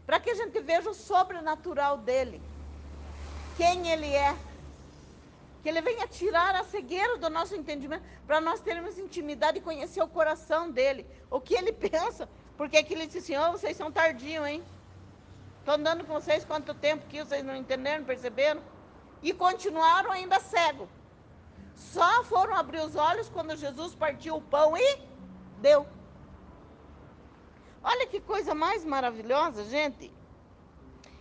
Para 0.06 0.20
que 0.20 0.30
a 0.30 0.34
gente 0.34 0.58
veja 0.60 0.90
o 0.90 0.94
sobrenatural 0.94 1.98
dele. 1.98 2.42
Quem 3.56 3.88
ele 3.88 4.12
é. 4.12 4.36
Que 5.62 5.68
ele 5.70 5.80
venha 5.80 6.06
tirar 6.06 6.54
a 6.56 6.64
cegueira 6.64 7.16
do 7.18 7.30
nosso 7.30 7.54
entendimento. 7.54 8.04
Para 8.26 8.40
nós 8.40 8.60
termos 8.60 8.98
intimidade 8.98 9.58
e 9.58 9.62
conhecer 9.62 10.02
o 10.02 10.08
coração 10.08 10.70
dele. 10.70 11.06
O 11.30 11.40
que 11.40 11.54
ele 11.54 11.72
pensa. 11.88 12.28
Porque 12.56 12.76
aqui 12.78 12.94
ele 12.94 13.06
disse 13.06 13.18
assim: 13.18 13.36
oh, 13.36 13.52
vocês 13.52 13.76
são 13.76 13.90
tardios, 13.90 14.46
hein? 14.46 14.62
Estou 15.60 15.74
andando 15.74 16.04
com 16.04 16.12
vocês 16.12 16.44
quanto 16.44 16.74
tempo 16.74 17.06
que 17.06 17.24
vocês 17.24 17.42
não 17.42 17.56
entenderam, 17.56 18.04
perceberam? 18.04 18.62
E 19.22 19.32
continuaram 19.32 20.12
ainda 20.12 20.38
cego. 20.38 20.86
Só 21.74 22.24
foram 22.24 22.54
abrir 22.54 22.80
os 22.80 22.96
olhos 22.96 23.28
quando 23.28 23.56
Jesus 23.56 23.94
partiu 23.94 24.36
o 24.36 24.42
pão 24.42 24.76
e 24.76 24.98
deu. 25.58 25.86
Olha 27.82 28.06
que 28.06 28.20
coisa 28.20 28.54
mais 28.54 28.84
maravilhosa, 28.84 29.64
gente. 29.64 30.12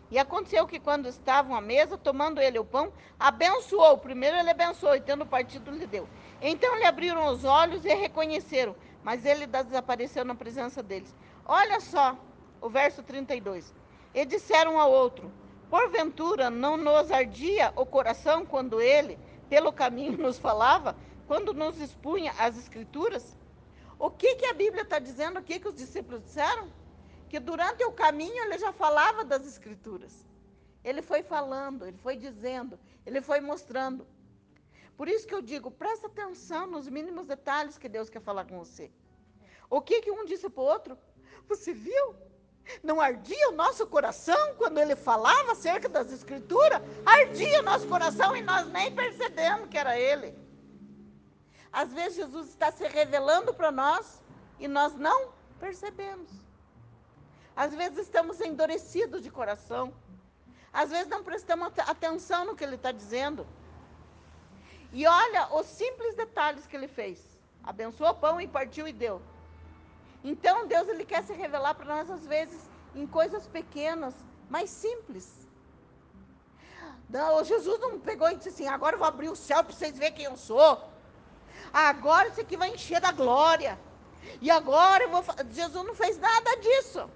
E 0.10 0.20
aconteceu 0.20 0.68
que 0.68 0.80
quando 0.80 1.08
estavam 1.08 1.56
à 1.56 1.62
mesa, 1.62 1.98
tomando 1.98 2.40
ele 2.40 2.60
o 2.60 2.64
pão, 2.66 2.94
abençoou. 3.20 3.98
Primeiro 3.98 4.38
ele 4.38 4.52
abençoou, 4.52 4.96
e 4.96 5.02
tendo 5.02 5.26
partido 5.26 5.72
lhe 5.72 5.88
deu. 5.88 6.08
Então 6.42 6.76
lhe 6.78 6.86
abriram 6.86 7.26
os 7.28 7.44
olhos 7.44 7.84
e 7.84 7.94
reconheceram, 7.94 8.76
mas 9.04 9.26
ele 9.26 9.48
desapareceu 9.48 10.24
na 10.24 10.36
presença 10.36 10.84
deles. 10.84 11.16
Olha 11.46 11.80
só 11.80 12.16
o 12.62 12.70
verso 12.70 13.02
32. 13.02 13.74
E 14.14 14.24
disseram 14.24 14.80
ao 14.80 14.92
outro: 14.92 15.32
Porventura 15.70 16.50
não 16.50 16.78
nos 16.78 17.12
ardia 17.12 17.74
o 17.76 17.86
coração 17.86 18.46
quando 18.46 18.80
ele, 18.80 19.18
pelo 19.54 19.72
caminho, 19.72 20.18
nos 20.18 20.40
falava, 20.40 20.98
quando 21.28 21.54
nos 21.54 21.80
expunha 21.80 22.32
as 22.40 22.58
Escrituras? 22.58 23.38
O 24.00 24.10
que, 24.10 24.34
que 24.38 24.48
a 24.48 24.54
Bíblia 24.54 24.82
está 24.82 24.98
dizendo 24.98 25.38
aqui 25.38 25.60
que 25.60 25.68
os 25.68 25.76
discípulos 25.76 26.24
disseram? 26.24 26.74
Que 27.30 27.40
durante 27.40 27.84
o 27.84 27.92
caminho 27.92 28.44
ele 28.46 28.58
já 28.58 28.72
falava 28.74 29.24
das 29.24 29.46
Escrituras. 29.46 30.26
Ele 30.84 31.04
foi 31.04 31.22
falando, 31.22 31.86
ele 31.86 32.00
foi 32.00 32.16
dizendo, 32.16 32.80
ele 33.06 33.22
foi 33.22 33.40
mostrando. 33.42 34.08
Por 34.98 35.08
isso 35.08 35.28
que 35.28 35.36
eu 35.36 35.42
digo, 35.42 35.70
presta 35.70 36.08
atenção 36.08 36.66
nos 36.66 36.90
mínimos 36.90 37.28
detalhes 37.28 37.78
que 37.78 37.88
Deus 37.88 38.10
quer 38.10 38.24
falar 38.24 38.46
com 38.46 38.58
você. 38.58 38.90
O 39.70 39.80
que, 39.82 40.02
que 40.02 40.10
um 40.10 40.26
disse 40.26 40.50
para 40.50 40.64
o 40.64 40.66
outro? 40.66 40.98
Você 41.48 41.74
viu? 41.74 42.16
Não 42.82 43.02
ardia 43.02 43.50
o 43.50 43.54
nosso 43.54 43.86
coração 43.88 44.56
quando 44.56 44.78
ele 44.78 44.96
falava 44.96 45.52
acerca 45.52 45.90
das 45.90 46.12
escrituras? 46.12 46.82
Ardia 47.06 47.60
o 47.60 47.64
nosso 47.64 47.88
coração 47.88 48.36
e 48.36 48.42
nós 48.42 48.68
nem 48.68 48.94
percebemos 48.94 49.70
que 49.70 49.78
era 49.78 50.00
ele. 50.00 50.38
Às 51.72 51.92
vezes 51.92 52.16
Jesus 52.16 52.50
está 52.50 52.72
se 52.72 52.88
revelando 52.88 53.54
para 53.54 53.72
nós 53.72 54.22
e 54.60 54.68
nós 54.68 54.94
não 54.96 55.34
percebemos. 55.60 56.30
Às 57.56 57.74
vezes 57.74 58.00
estamos 58.00 58.40
endurecidos 58.42 59.22
de 59.22 59.30
coração. 59.30 59.94
Às 60.72 60.90
vezes 60.90 61.08
não 61.08 61.24
prestamos 61.24 61.72
atenção 61.80 62.46
no 62.46 62.56
que 62.56 62.64
ele 62.64 62.76
está 62.76 62.92
dizendo. 62.92 63.46
E 64.92 65.06
olha 65.06 65.54
os 65.56 65.66
simples 65.66 66.16
detalhes 66.16 66.66
que 66.66 66.76
ele 66.76 66.88
fez. 66.88 67.20
Abençoou 67.64 68.12
o 68.12 68.16
pão 68.16 68.40
e 68.42 68.48
partiu 68.48 68.88
e 68.88 68.94
deu. 68.94 69.22
Então 70.24 70.68
Deus 70.68 70.88
ele 70.88 71.04
quer 71.04 71.24
se 71.24 71.34
revelar 71.34 71.74
para 71.76 71.96
nós 71.96 72.10
às 72.10 72.26
vezes 72.26 72.60
em 72.96 73.06
coisas 73.06 73.46
pequenas, 73.48 74.14
mas 74.50 74.70
simples. 74.70 75.44
Não, 77.10 77.44
Jesus 77.44 77.80
não 77.80 78.00
pegou 78.00 78.30
e 78.30 78.36
disse 78.36 78.50
assim: 78.50 78.68
agora 78.68 78.96
eu 78.96 79.00
vou 79.00 79.08
abrir 79.08 79.30
o 79.30 79.36
céu 79.36 79.64
para 79.64 79.74
vocês 79.74 79.98
verem 79.98 80.14
quem 80.14 80.26
eu 80.26 80.38
sou. 80.38 80.82
Agora 81.72 82.30
isso 82.30 82.42
aqui 82.42 82.56
vai 82.56 82.70
encher 82.70 83.02
da 83.02 83.12
glória. 83.12 83.78
E 84.42 84.50
agora 84.50 85.04
eu 85.04 85.10
vou. 85.10 85.24
Jesus 85.52 85.86
não 85.86 85.94
fez 85.94 86.18
nada 86.18 86.56
disso. 86.58 87.10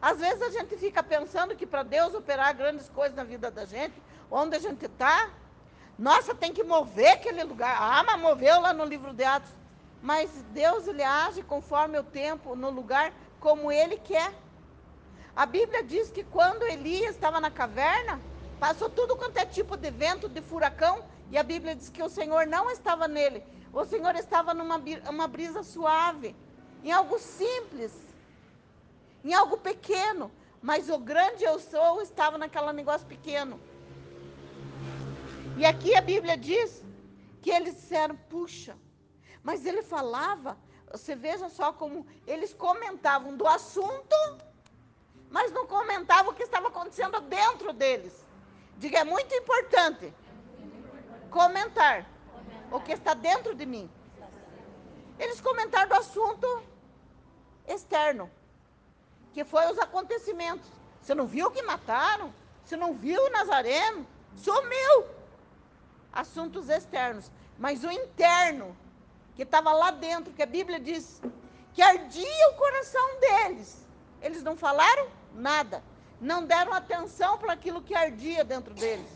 Às 0.00 0.18
vezes 0.18 0.42
a 0.42 0.50
gente 0.50 0.76
fica 0.76 1.02
pensando 1.02 1.56
que 1.56 1.66
para 1.66 1.82
Deus 1.82 2.14
operar 2.14 2.54
grandes 2.56 2.88
coisas 2.88 3.16
na 3.16 3.24
vida 3.24 3.50
da 3.50 3.64
gente, 3.64 3.94
onde 4.30 4.56
a 4.56 4.58
gente 4.58 4.84
está, 4.84 5.30
nossa, 5.98 6.34
tem 6.34 6.52
que 6.52 6.62
mover 6.62 7.12
aquele 7.12 7.42
lugar. 7.44 7.76
Ah, 7.80 8.02
mas 8.02 8.20
moveu 8.20 8.60
lá 8.60 8.72
no 8.72 8.84
livro 8.84 9.14
de 9.14 9.24
Atos 9.24 9.50
mas 10.04 10.30
Deus 10.52 10.86
ele 10.86 11.02
age 11.02 11.42
conforme 11.42 11.98
o 11.98 12.04
tempo, 12.04 12.54
no 12.54 12.68
lugar, 12.68 13.10
como 13.40 13.72
ele 13.72 13.96
quer. 13.96 14.34
A 15.34 15.46
Bíblia 15.46 15.82
diz 15.82 16.10
que 16.10 16.22
quando 16.22 16.62
Elias 16.64 17.14
estava 17.14 17.40
na 17.40 17.50
caverna, 17.50 18.20
passou 18.60 18.90
tudo 18.90 19.16
quanto 19.16 19.38
é 19.38 19.46
tipo 19.46 19.78
de 19.78 19.90
vento, 19.90 20.28
de 20.28 20.42
furacão, 20.42 21.02
e 21.30 21.38
a 21.38 21.42
Bíblia 21.42 21.74
diz 21.74 21.88
que 21.88 22.02
o 22.02 22.10
Senhor 22.10 22.46
não 22.46 22.70
estava 22.70 23.08
nele. 23.08 23.42
O 23.72 23.82
Senhor 23.86 24.14
estava 24.14 24.52
numa 24.52 24.78
uma 25.08 25.26
brisa 25.26 25.62
suave, 25.62 26.36
em 26.82 26.92
algo 26.92 27.18
simples, 27.18 27.90
em 29.24 29.32
algo 29.32 29.56
pequeno, 29.56 30.30
mas 30.60 30.90
o 30.90 30.98
grande 30.98 31.44
eu 31.44 31.58
sou 31.58 32.02
estava 32.02 32.36
naquele 32.36 32.74
negócio 32.74 33.06
pequeno. 33.06 33.58
E 35.56 35.64
aqui 35.64 35.96
a 35.96 36.02
Bíblia 36.02 36.36
diz 36.36 36.84
que 37.40 37.50
eles 37.50 37.74
disseram: 37.74 38.14
puxa, 38.28 38.76
mas 39.44 39.66
ele 39.66 39.82
falava, 39.82 40.56
você 40.90 41.14
veja 41.14 41.50
só 41.50 41.70
como 41.70 42.06
eles 42.26 42.54
comentavam 42.54 43.36
do 43.36 43.46
assunto, 43.46 44.16
mas 45.30 45.52
não 45.52 45.66
comentavam 45.66 46.32
o 46.32 46.34
que 46.34 46.42
estava 46.42 46.68
acontecendo 46.68 47.20
dentro 47.20 47.72
deles. 47.74 48.24
Diga, 48.78 49.00
é 49.00 49.04
muito 49.04 49.32
importante 49.34 50.12
comentar 51.30 52.06
o 52.72 52.80
que 52.80 52.92
está 52.92 53.12
dentro 53.12 53.54
de 53.54 53.66
mim. 53.66 53.90
Eles 55.18 55.40
comentaram 55.42 55.90
do 55.90 55.94
assunto 55.94 56.62
externo, 57.68 58.30
que 59.34 59.44
foi 59.44 59.70
os 59.70 59.78
acontecimentos. 59.78 60.66
Você 61.02 61.14
não 61.14 61.26
viu 61.26 61.50
que 61.50 61.62
mataram? 61.62 62.32
Você 62.64 62.76
não 62.76 62.94
viu 62.94 63.22
o 63.22 63.30
Nazareno? 63.30 64.06
Sumiu! 64.36 65.04
Assuntos 66.12 66.70
externos. 66.70 67.30
Mas 67.58 67.84
o 67.84 67.90
interno 67.90 68.74
que 69.34 69.42
estava 69.42 69.72
lá 69.72 69.90
dentro, 69.90 70.32
que 70.32 70.42
a 70.42 70.46
Bíblia 70.46 70.78
diz 70.78 71.20
que 71.72 71.82
ardia 71.82 72.48
o 72.50 72.54
coração 72.54 73.20
deles. 73.20 73.84
Eles 74.22 74.42
não 74.42 74.56
falaram 74.56 75.08
nada, 75.34 75.82
não 76.20 76.44
deram 76.44 76.72
atenção 76.72 77.36
para 77.38 77.52
aquilo 77.52 77.82
que 77.82 77.94
ardia 77.94 78.44
dentro 78.44 78.72
deles. 78.72 79.10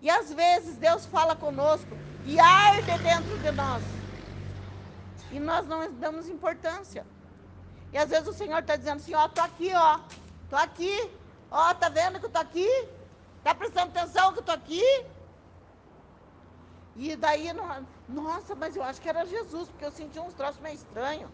E 0.00 0.10
às 0.10 0.32
vezes 0.32 0.76
Deus 0.76 1.06
fala 1.06 1.34
conosco 1.34 1.96
e 2.24 2.38
arde 2.38 2.98
dentro 3.02 3.38
de 3.38 3.50
nós. 3.50 3.82
E 5.32 5.40
nós 5.40 5.66
não 5.66 5.90
damos 5.92 6.28
importância. 6.28 7.06
E 7.92 7.98
às 7.98 8.10
vezes 8.10 8.28
o 8.28 8.32
Senhor 8.32 8.58
está 8.58 8.76
dizendo 8.76 8.98
assim, 8.98 9.14
ó, 9.14 9.26
tô 9.28 9.40
aqui, 9.40 9.72
ó, 9.74 10.00
tô 10.50 10.56
aqui, 10.56 11.10
ó, 11.50 11.72
tá 11.74 11.88
vendo 11.88 12.20
que 12.20 12.26
eu 12.26 12.30
tô 12.30 12.38
aqui? 12.38 12.88
Tá 13.42 13.54
prestando 13.54 13.90
atenção 13.96 14.32
que 14.32 14.40
eu 14.40 14.44
tô 14.44 14.52
aqui? 14.52 14.84
E 16.94 17.16
daí, 17.16 17.48
nossa, 18.08 18.54
mas 18.54 18.76
eu 18.76 18.82
acho 18.82 19.00
que 19.00 19.08
era 19.08 19.24
Jesus, 19.24 19.68
porque 19.68 19.84
eu 19.84 19.92
senti 19.92 20.18
uns 20.18 20.34
troços 20.34 20.60
meio 20.60 20.74
estranhos. 20.74 21.30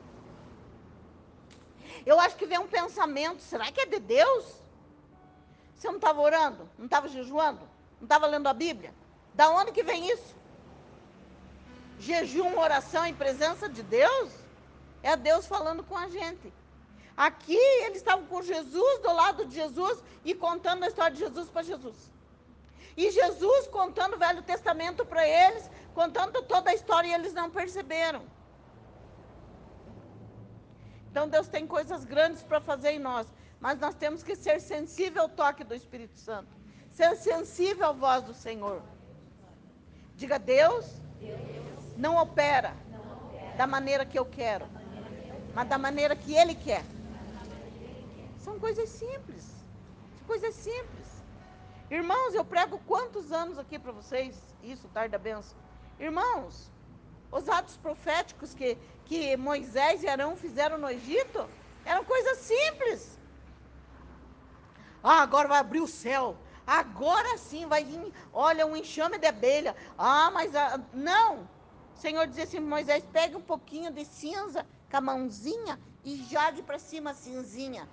Eu 2.06 2.18
acho 2.18 2.36
que 2.36 2.46
vem 2.46 2.58
um 2.58 2.66
pensamento, 2.66 3.42
será 3.42 3.70
que 3.70 3.80
é 3.80 3.86
de 3.86 3.98
Deus? 3.98 4.44
Você 5.76 5.88
não 5.88 5.96
estava 5.96 6.20
orando? 6.20 6.68
Não 6.78 6.86
estava 6.86 7.08
jejuando? 7.08 7.60
Não 8.00 8.04
estava 8.04 8.26
lendo 8.26 8.46
a 8.48 8.54
Bíblia? 8.54 8.94
Da 9.34 9.50
onde 9.50 9.72
que 9.72 9.82
vem 9.82 10.10
isso? 10.10 10.34
jejum, 12.02 12.58
oração 12.58 13.06
e 13.06 13.12
presença 13.12 13.68
de 13.68 13.82
Deus, 13.82 14.32
é 15.02 15.16
Deus 15.16 15.46
falando 15.46 15.84
com 15.84 15.96
a 15.96 16.08
gente. 16.08 16.52
Aqui 17.16 17.62
eles 17.84 17.98
estavam 17.98 18.26
com 18.26 18.42
Jesus, 18.42 18.98
do 19.00 19.12
lado 19.12 19.44
de 19.44 19.54
Jesus, 19.54 20.02
e 20.24 20.34
contando 20.34 20.82
a 20.82 20.88
história 20.88 21.12
de 21.12 21.20
Jesus 21.20 21.48
para 21.48 21.62
Jesus. 21.62 21.96
E 22.96 23.10
Jesus 23.10 23.68
contando 23.68 24.14
o 24.14 24.18
Velho 24.18 24.42
Testamento 24.42 25.04
para 25.04 25.26
eles, 25.26 25.70
contando 25.94 26.42
toda 26.42 26.70
a 26.70 26.74
história, 26.74 27.08
e 27.08 27.14
eles 27.14 27.32
não 27.32 27.50
perceberam. 27.50 28.22
Então 31.10 31.28
Deus 31.28 31.46
tem 31.48 31.66
coisas 31.66 32.04
grandes 32.04 32.42
para 32.42 32.60
fazer 32.60 32.92
em 32.92 32.98
nós, 32.98 33.26
mas 33.60 33.78
nós 33.78 33.94
temos 33.94 34.22
que 34.22 34.34
ser 34.34 34.60
sensível 34.60 35.22
ao 35.22 35.28
toque 35.28 35.62
do 35.62 35.74
Espírito 35.74 36.16
Santo, 36.16 36.48
ser 36.92 37.14
sensível 37.16 37.88
à 37.88 37.92
voz 37.92 38.22
do 38.24 38.34
Senhor. 38.34 38.82
Diga, 40.16 40.38
Deus, 40.38 40.86
não 41.96 42.16
opera 42.16 42.74
da 43.56 43.66
maneira 43.66 44.06
que 44.06 44.18
eu 44.18 44.24
quero, 44.24 44.66
mas 45.54 45.68
da 45.68 45.76
maneira 45.76 46.16
que 46.16 46.34
Ele 46.34 46.54
quer. 46.54 46.82
São 48.38 48.58
coisas 48.58 48.88
simples. 48.88 49.52
Coisas 50.26 50.54
simples. 50.54 51.22
Irmãos, 51.90 52.34
eu 52.34 52.44
prego 52.44 52.78
quantos 52.86 53.30
anos 53.32 53.58
aqui 53.58 53.78
para 53.78 53.92
vocês? 53.92 54.40
Isso, 54.62 54.88
tarde 54.88 55.12
da 55.12 55.18
benção. 55.18 55.58
Irmãos, 55.98 56.70
os 57.30 57.48
atos 57.48 57.76
proféticos 57.76 58.54
que, 58.54 58.76
que 59.04 59.36
Moisés 59.36 60.02
e 60.02 60.08
Arão 60.08 60.36
fizeram 60.36 60.78
no 60.78 60.90
Egito 60.90 61.48
eram 61.84 62.04
coisas 62.04 62.38
simples. 62.38 63.18
Ah, 65.02 65.22
agora 65.22 65.48
vai 65.48 65.58
abrir 65.58 65.80
o 65.80 65.88
céu. 65.88 66.36
Agora 66.66 67.36
sim 67.38 67.66
vai 67.66 67.84
vir, 67.84 68.12
olha, 68.32 68.66
um 68.66 68.76
enxame 68.76 69.18
de 69.18 69.26
abelha. 69.26 69.74
Ah, 69.98 70.30
mas 70.30 70.54
ah, 70.54 70.80
não. 70.92 71.48
O 71.94 71.98
Senhor 71.98 72.26
dizia 72.26 72.44
assim: 72.44 72.60
Moisés, 72.60 73.04
pega 73.12 73.36
um 73.36 73.42
pouquinho 73.42 73.90
de 73.90 74.04
cinza 74.04 74.64
com 74.90 74.96
a 74.96 75.00
mãozinha 75.00 75.78
e 76.04 76.16
jogue 76.24 76.62
para 76.62 76.78
cima 76.78 77.10
a 77.10 77.14
cinzinha. 77.14 77.88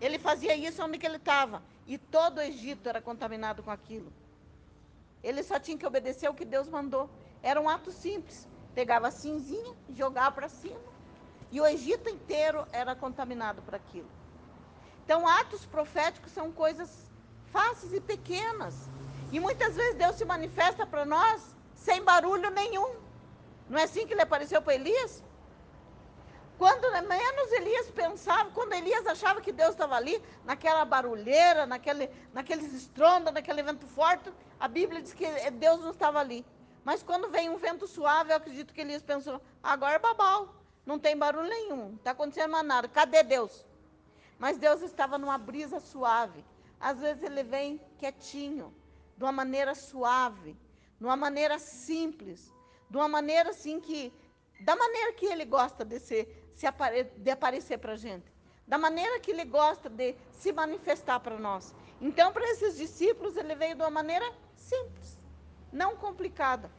Ele 0.00 0.18
fazia 0.18 0.54
isso 0.54 0.82
onde 0.84 0.98
que 0.98 1.06
ele 1.06 1.16
estava. 1.16 1.62
E 1.86 1.96
todo 1.96 2.38
o 2.38 2.42
Egito 2.42 2.88
era 2.88 3.00
contaminado 3.00 3.62
com 3.62 3.70
aquilo. 3.70 4.12
Ele 5.22 5.42
só 5.42 5.58
tinha 5.58 5.78
que 5.78 5.86
obedecer 5.86 6.28
o 6.28 6.34
que 6.34 6.44
Deus 6.44 6.68
mandou. 6.68 7.08
Era 7.44 7.60
um 7.60 7.68
ato 7.68 7.92
simples. 7.92 8.48
Pegava 8.74 9.08
a 9.08 9.10
cinzinha, 9.10 9.74
jogava 9.90 10.32
para 10.32 10.48
cima. 10.48 10.80
E 11.52 11.60
o 11.60 11.66
Egito 11.66 12.08
inteiro 12.08 12.66
era 12.72 12.96
contaminado 12.96 13.60
por 13.62 13.74
aquilo. 13.74 14.08
Então, 15.04 15.28
atos 15.28 15.66
proféticos 15.66 16.32
são 16.32 16.50
coisas 16.50 16.90
fáceis 17.52 17.92
e 17.92 18.00
pequenas. 18.00 18.88
E 19.30 19.38
muitas 19.38 19.76
vezes 19.76 19.96
Deus 19.96 20.16
se 20.16 20.24
manifesta 20.24 20.86
para 20.86 21.04
nós 21.04 21.54
sem 21.74 22.02
barulho 22.02 22.48
nenhum. 22.50 22.96
Não 23.68 23.78
é 23.78 23.84
assim 23.84 24.06
que 24.06 24.14
ele 24.14 24.22
apareceu 24.22 24.62
para 24.62 24.74
Elias? 24.74 25.22
Quando 26.56 26.90
menos 27.06 27.52
Elias 27.52 27.90
pensava, 27.90 28.50
quando 28.52 28.72
Elias 28.72 29.06
achava 29.06 29.40
que 29.40 29.52
Deus 29.52 29.70
estava 29.70 29.96
ali, 29.96 30.22
naquela 30.44 30.84
barulheira, 30.84 31.66
naquele, 31.66 32.08
naqueles 32.32 32.72
estrondos, 32.72 33.34
naquele 33.34 33.62
vento 33.62 33.86
forte, 33.88 34.32
a 34.58 34.66
Bíblia 34.66 35.02
diz 35.02 35.12
que 35.12 35.26
Deus 35.50 35.80
não 35.80 35.90
estava 35.90 36.20
ali. 36.20 36.46
Mas 36.84 37.02
quando 37.02 37.30
vem 37.30 37.48
um 37.48 37.56
vento 37.56 37.86
suave, 37.86 38.30
eu 38.30 38.36
acredito 38.36 38.74
que 38.74 38.80
Elias 38.80 39.02
pensou, 39.02 39.40
agora 39.62 39.94
é 39.94 39.98
babau, 39.98 40.54
não 40.84 40.98
tem 40.98 41.16
barulho 41.16 41.48
nenhum, 41.48 41.94
está 41.94 42.10
acontecendo 42.10 42.50
mais 42.50 42.66
nada, 42.66 42.88
cadê 42.88 43.22
Deus? 43.22 43.64
Mas 44.38 44.58
Deus 44.58 44.82
estava 44.82 45.16
numa 45.16 45.38
brisa 45.38 45.80
suave. 45.80 46.44
Às 46.78 47.00
vezes 47.00 47.22
ele 47.22 47.42
vem 47.42 47.80
quietinho, 47.98 48.74
de 49.16 49.24
uma 49.24 49.32
maneira 49.32 49.74
suave, 49.74 50.56
de 50.98 51.04
uma 51.04 51.16
maneira 51.16 51.58
simples, 51.58 52.52
de 52.90 52.96
uma 52.96 53.08
maneira 53.08 53.50
assim 53.50 53.80
que, 53.80 54.12
da 54.60 54.76
maneira 54.76 55.12
que 55.14 55.24
ele 55.26 55.44
gosta 55.44 55.84
de 55.84 55.98
ser 55.98 56.44
se 56.54 56.66
apare 56.66 57.04
de 57.04 57.30
aparecer 57.30 57.78
para 57.78 57.94
a 57.94 57.96
gente, 57.96 58.32
da 58.66 58.78
maneira 58.78 59.18
que 59.20 59.30
ele 59.30 59.44
gosta 59.44 59.88
de 59.88 60.14
se 60.32 60.52
manifestar 60.52 61.20
para 61.20 61.38
nós. 61.38 61.74
Então, 62.00 62.32
para 62.32 62.48
esses 62.50 62.76
discípulos, 62.76 63.36
ele 63.36 63.54
veio 63.54 63.74
de 63.74 63.82
uma 63.82 63.90
maneira 63.90 64.24
simples, 64.54 65.18
não 65.74 65.96
complicada. 65.96 66.70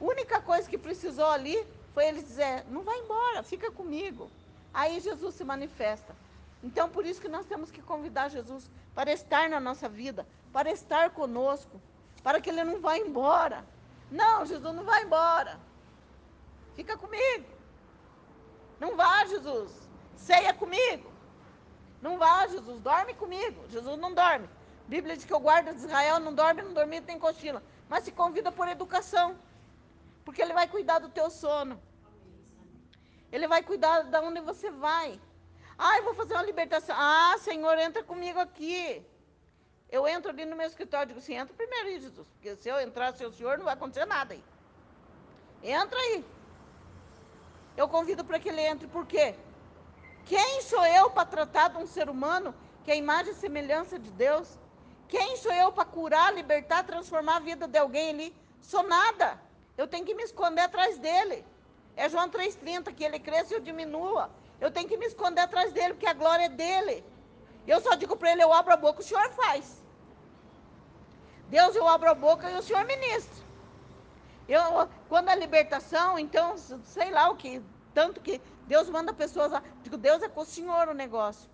A 0.00 0.04
única 0.04 0.40
coisa 0.40 0.68
que 0.68 0.76
precisou 0.76 1.26
ali 1.26 1.56
foi 1.94 2.06
ele 2.06 2.20
dizer: 2.20 2.64
não 2.68 2.82
vai 2.82 2.98
embora, 2.98 3.42
fica 3.42 3.70
comigo. 3.70 4.28
Aí 4.74 5.00
Jesus 5.00 5.36
se 5.36 5.44
manifesta. 5.44 6.14
Então, 6.62 6.88
por 6.88 7.06
isso 7.06 7.20
que 7.20 7.28
nós 7.28 7.46
temos 7.46 7.70
que 7.70 7.80
convidar 7.82 8.28
Jesus 8.28 8.70
para 8.94 9.12
estar 9.12 9.48
na 9.48 9.60
nossa 9.60 9.88
vida, 9.88 10.26
para 10.52 10.70
estar 10.70 11.10
conosco, 11.10 11.80
para 12.22 12.40
que 12.40 12.50
ele 12.50 12.64
não 12.64 12.80
vá 12.80 12.96
embora. 12.98 13.64
Não, 14.10 14.44
Jesus 14.44 14.74
não 14.74 14.84
vai 14.84 15.04
embora. 15.04 15.58
Fica 16.74 16.96
comigo. 16.96 17.46
Não 18.80 18.96
vá, 18.96 19.24
Jesus. 19.26 19.70
Ceia 20.16 20.52
comigo. 20.54 21.10
Não 22.00 22.18
vá, 22.18 22.46
Jesus. 22.46 22.80
Dorme 22.80 23.14
comigo. 23.14 23.64
Jesus 23.68 23.98
não 23.98 24.12
dorme. 24.12 24.48
Bíblia 24.88 25.16
diz 25.16 25.24
que 25.24 25.34
o 25.34 25.38
guarda 25.38 25.72
de 25.72 25.80
Israel 25.80 26.18
não 26.20 26.34
dorme, 26.34 26.62
não 26.62 26.72
dormir, 26.72 27.02
tem 27.02 27.18
cochila. 27.18 27.62
Mas 27.92 28.04
se 28.04 28.12
convida 28.20 28.50
por 28.58 28.66
educação. 28.68 29.28
Porque 30.24 30.40
ele 30.40 30.54
vai 30.58 30.66
cuidar 30.74 30.98
do 30.98 31.10
teu 31.16 31.28
sono. 31.30 31.74
Ele 33.30 33.46
vai 33.46 33.62
cuidar 33.70 33.96
de 34.12 34.18
onde 34.28 34.40
você 34.40 34.70
vai. 34.70 35.20
Ah, 35.76 35.98
eu 35.98 36.04
vou 36.04 36.14
fazer 36.14 36.32
uma 36.32 36.48
libertação. 36.50 36.96
Ah, 36.98 37.36
Senhor, 37.38 37.76
entra 37.78 38.02
comigo 38.02 38.38
aqui. 38.40 39.04
Eu 39.90 40.08
entro 40.08 40.30
ali 40.30 40.46
no 40.46 40.56
meu 40.56 40.66
escritório 40.66 41.04
e 41.04 41.08
digo 41.08 41.20
assim, 41.20 41.34
entra 41.34 41.54
primeiro 41.54 41.88
aí, 41.88 42.00
Jesus. 42.00 42.26
Porque 42.28 42.56
se 42.56 42.70
eu 42.70 42.80
entrar 42.80 43.12
sem 43.12 43.26
o 43.26 43.32
Senhor, 43.32 43.58
não 43.58 43.66
vai 43.66 43.74
acontecer 43.74 44.06
nada 44.06 44.32
aí. 44.32 44.42
Entra 45.62 45.98
aí. 45.98 46.24
Eu 47.76 47.86
convido 47.96 48.24
para 48.24 48.38
que 48.38 48.48
ele 48.48 48.62
entre, 48.62 48.86
por 48.86 49.04
quê? 49.04 49.34
Quem 50.24 50.62
sou 50.62 50.86
eu 50.86 51.10
para 51.10 51.26
tratar 51.26 51.68
de 51.68 51.76
um 51.76 51.86
ser 51.86 52.08
humano 52.08 52.54
que 52.84 52.90
é 52.90 52.94
a 52.94 52.96
imagem 52.96 53.32
e 53.32 53.36
semelhança 53.36 53.98
de 53.98 54.10
Deus? 54.12 54.61
Quem 55.12 55.36
sou 55.36 55.52
eu 55.52 55.70
para 55.70 55.84
curar, 55.84 56.32
libertar, 56.32 56.84
transformar 56.84 57.36
a 57.36 57.40
vida 57.40 57.68
de 57.68 57.78
alguém 57.78 58.08
ali? 58.12 58.28
Sou 58.62 58.82
nada. 58.82 59.38
Eu 59.76 59.86
tenho 59.86 60.06
que 60.06 60.14
me 60.14 60.22
esconder 60.22 60.62
atrás 60.62 60.96
dele. 60.98 61.44
É 61.94 62.08
João 62.08 62.30
3,30, 62.30 62.94
que 62.94 63.04
ele 63.04 63.18
cresça 63.18 63.52
e 63.52 63.56
eu 63.58 63.60
diminua. 63.60 64.30
Eu 64.58 64.70
tenho 64.70 64.88
que 64.88 64.96
me 64.96 65.04
esconder 65.04 65.42
atrás 65.42 65.70
dele, 65.74 65.92
porque 65.92 66.06
a 66.06 66.14
glória 66.14 66.46
é 66.46 66.48
dele. 66.48 67.04
Eu 67.66 67.78
só 67.82 67.94
digo 67.94 68.16
para 68.16 68.32
ele, 68.32 68.42
eu 68.42 68.54
abro 68.54 68.72
a 68.72 68.76
boca, 68.78 69.00
o 69.00 69.04
senhor 69.04 69.28
faz. 69.32 69.82
Deus, 71.50 71.76
eu 71.76 71.86
abro 71.86 72.08
a 72.08 72.14
boca 72.14 72.50
e 72.50 72.56
o 72.56 72.62
senhor 72.62 72.86
ministra. 72.86 73.44
Eu, 74.48 74.88
quando 75.10 75.28
a 75.28 75.34
libertação, 75.34 76.18
então, 76.18 76.56
sei 76.56 77.10
lá 77.10 77.28
o 77.28 77.36
que, 77.36 77.62
tanto 77.92 78.18
que 78.22 78.40
Deus 78.66 78.88
manda 78.88 79.12
pessoas. 79.12 79.52
Digo, 79.82 79.98
Deus 79.98 80.22
é 80.22 80.28
com 80.30 80.40
o 80.40 80.46
Senhor 80.46 80.88
o 80.88 80.94
negócio. 80.94 81.50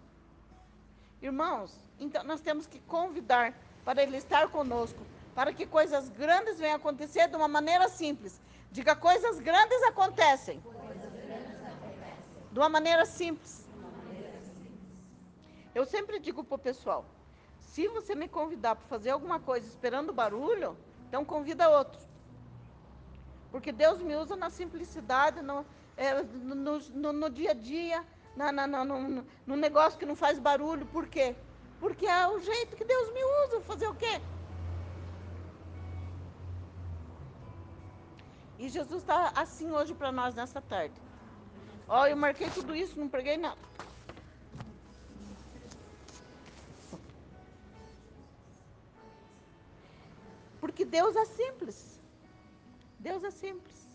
Irmãos, 1.21 1.88
então 1.99 2.23
nós 2.25 2.41
temos 2.41 2.67
que 2.67 2.81
convidar 2.81 3.55
para 3.85 4.03
Ele 4.03 4.17
estar 4.17 4.49
conosco, 4.49 5.01
para 5.35 5.53
que 5.53 5.67
coisas 5.67 6.09
grandes 6.11 6.59
venham 6.59 6.77
acontecer 6.77 7.29
de 7.29 7.37
uma 7.37 7.49
maneira 7.49 7.89
simples. 7.89 8.41
Diga, 8.71 8.95
coisas 8.95 9.41
grandes 9.41 9.83
acontecem. 9.85 10.63
De 12.53 12.59
uma 12.59 12.69
maneira 12.69 13.07
simples. 13.07 13.67
Eu 15.75 15.85
sempre 15.85 16.19
digo 16.19 16.43
para 16.43 16.57
o 16.57 16.59
pessoal, 16.59 17.05
se 17.61 17.87
você 17.89 18.15
me 18.15 18.29
convidar 18.29 18.75
para 18.75 18.87
fazer 18.89 19.11
alguma 19.11 19.39
coisa 19.39 19.67
esperando 19.67 20.13
barulho, 20.13 20.77
então 21.09 21.25
convida 21.25 21.69
outro. 21.69 22.01
Porque 23.51 23.73
Deus 23.73 24.01
me 24.01 24.15
usa 24.17 24.37
na 24.37 24.51
simplicidade, 24.51 25.41
no, 25.41 25.65
é, 25.97 26.23
no, 26.23 26.55
no, 26.55 27.13
no, 27.13 27.31
dia 27.31 27.53
a 27.53 27.55
dia, 27.55 28.05
na, 28.37 28.53
na, 28.53 28.85
no, 28.85 29.25
no 29.47 29.57
negócio 29.57 29.99
que 29.99 30.05
não 30.05 30.17
faz 30.17 30.39
barulho. 30.39 30.85
Por 30.87 31.07
quê? 31.07 31.35
Porque 31.81 32.07
é 32.07 32.27
o 32.27 32.41
jeito 32.41 32.77
que 32.77 32.85
Deus 32.85 33.13
me 33.13 33.23
usa. 33.45 33.61
Fazer 33.61 33.87
o 33.87 33.95
quê? 33.95 34.21
E 38.59 38.69
Jesus 38.69 39.03
está 39.03 39.33
assim 39.37 39.71
hoje 39.71 39.95
para 39.95 40.11
nós 40.11 40.35
nessa 40.35 40.61
tarde. 40.61 40.95
Ó, 41.87 42.07
eu 42.07 42.17
marquei 42.17 42.51
tudo 42.51 42.75
isso, 42.75 42.99
não 42.99 43.09
preguei 43.09 43.37
nada. 43.37 43.59
Porque 50.61 50.85
Deus 50.85 51.15
é 51.17 51.25
simples. 51.25 52.01
Deus 52.99 53.23
é 53.23 53.31
simples. 53.31 53.89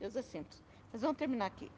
Deus 0.00 0.16
é 0.16 0.22
simples. 0.22 0.62
Mas 0.92 1.00
vamos 1.02 1.16
terminar 1.16 1.46
aqui. 1.46 1.70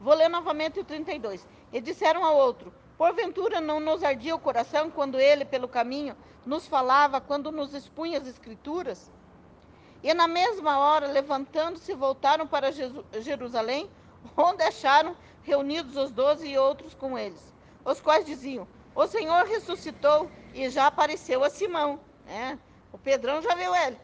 Vou 0.00 0.14
ler 0.14 0.28
novamente 0.28 0.78
o 0.78 0.84
32. 0.84 1.46
E 1.72 1.80
disseram 1.80 2.24
ao 2.24 2.36
outro: 2.36 2.72
Porventura 2.96 3.60
não 3.60 3.78
nos 3.78 4.02
ardia 4.02 4.34
o 4.34 4.38
coração 4.38 4.90
quando 4.90 5.20
ele, 5.20 5.44
pelo 5.44 5.68
caminho, 5.68 6.16
nos 6.46 6.66
falava, 6.66 7.20
quando 7.20 7.52
nos 7.52 7.74
expunha 7.74 8.18
as 8.18 8.26
Escrituras? 8.26 9.12
E 10.02 10.14
na 10.14 10.26
mesma 10.26 10.78
hora, 10.78 11.06
levantando-se, 11.06 11.92
voltaram 11.92 12.46
para 12.46 12.72
Jerusalém, 13.20 13.90
onde 14.36 14.62
acharam 14.62 15.14
reunidos 15.42 15.96
os 15.96 16.10
doze 16.10 16.48
e 16.48 16.56
outros 16.56 16.94
com 16.94 17.18
eles, 17.18 17.52
os 17.84 18.00
quais 18.00 18.24
diziam: 18.24 18.66
O 18.94 19.06
Senhor 19.06 19.44
ressuscitou 19.44 20.30
e 20.54 20.70
já 20.70 20.86
apareceu 20.86 21.44
a 21.44 21.50
Simão. 21.50 22.00
É, 22.26 22.56
o 22.92 22.98
Pedrão 22.98 23.42
já 23.42 23.54
viu 23.54 23.74
ele. 23.74 23.98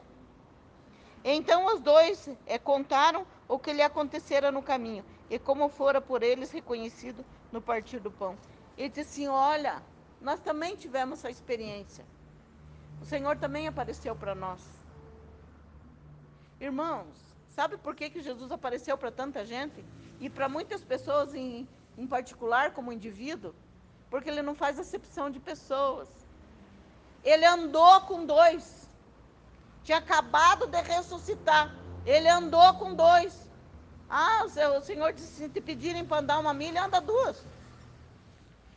Então 1.25 1.67
os 1.67 1.81
dois 1.81 2.29
é, 2.47 2.59
contaram 2.59 3.27
o 3.49 3.59
que 3.59 3.73
lhe 3.73 3.83
acontecera 3.83 4.51
no 4.51 4.63
caminho 4.63 5.05
e 5.31 5.39
como 5.39 5.69
fora 5.69 6.01
por 6.01 6.23
eles 6.23 6.51
reconhecido 6.51 7.25
no 7.51 7.61
partir 7.61 7.99
do 7.99 8.11
pão. 8.11 8.37
Ele 8.77 8.89
disse 8.89 9.01
assim: 9.01 9.29
Olha, 9.29 9.83
nós 10.21 10.41
também 10.41 10.77
tivemos 10.77 11.19
essa 11.19 11.31
experiência. 11.31 12.05
O 13.01 13.05
Senhor 13.05 13.37
também 13.37 13.67
apareceu 13.67 14.15
para 14.15 14.35
nós. 14.35 14.61
Irmãos, 16.61 17.09
sabe 17.51 17.77
por 17.77 17.95
que, 17.95 18.09
que 18.09 18.23
Jesus 18.23 18.53
apareceu 18.53 18.97
para 18.97 19.11
tanta 19.11 19.45
gente? 19.45 19.85
E 20.21 20.31
para 20.31 20.49
muitas 20.49 20.85
pessoas 20.85 21.35
em, 21.35 21.69
em 21.99 22.07
particular, 22.07 22.73
como 22.73 22.93
indivíduo? 22.93 23.53
Porque 24.09 24.31
ele 24.31 24.43
não 24.43 24.55
faz 24.55 24.79
acepção 24.79 25.29
de 25.29 25.41
pessoas. 25.41 26.09
Ele 27.25 27.45
andou 27.45 28.01
com 28.03 28.25
dois. 28.25 28.89
Tinha 29.83 29.99
acabado 29.99 30.67
de 30.69 30.81
ressuscitar. 30.83 31.75
Ele 32.07 32.29
andou 32.29 32.75
com 32.75 32.95
dois. 32.95 33.51
Ah, 34.09 34.45
o 34.45 34.81
Senhor 34.83 35.13
disse: 35.13 35.35
se 35.35 35.49
te 35.49 35.61
pedirem 35.61 36.05
para 36.05 36.19
andar 36.19 36.39
uma 36.39 36.55
milha, 36.55 36.85
anda 36.85 37.01
duas. 37.01 37.45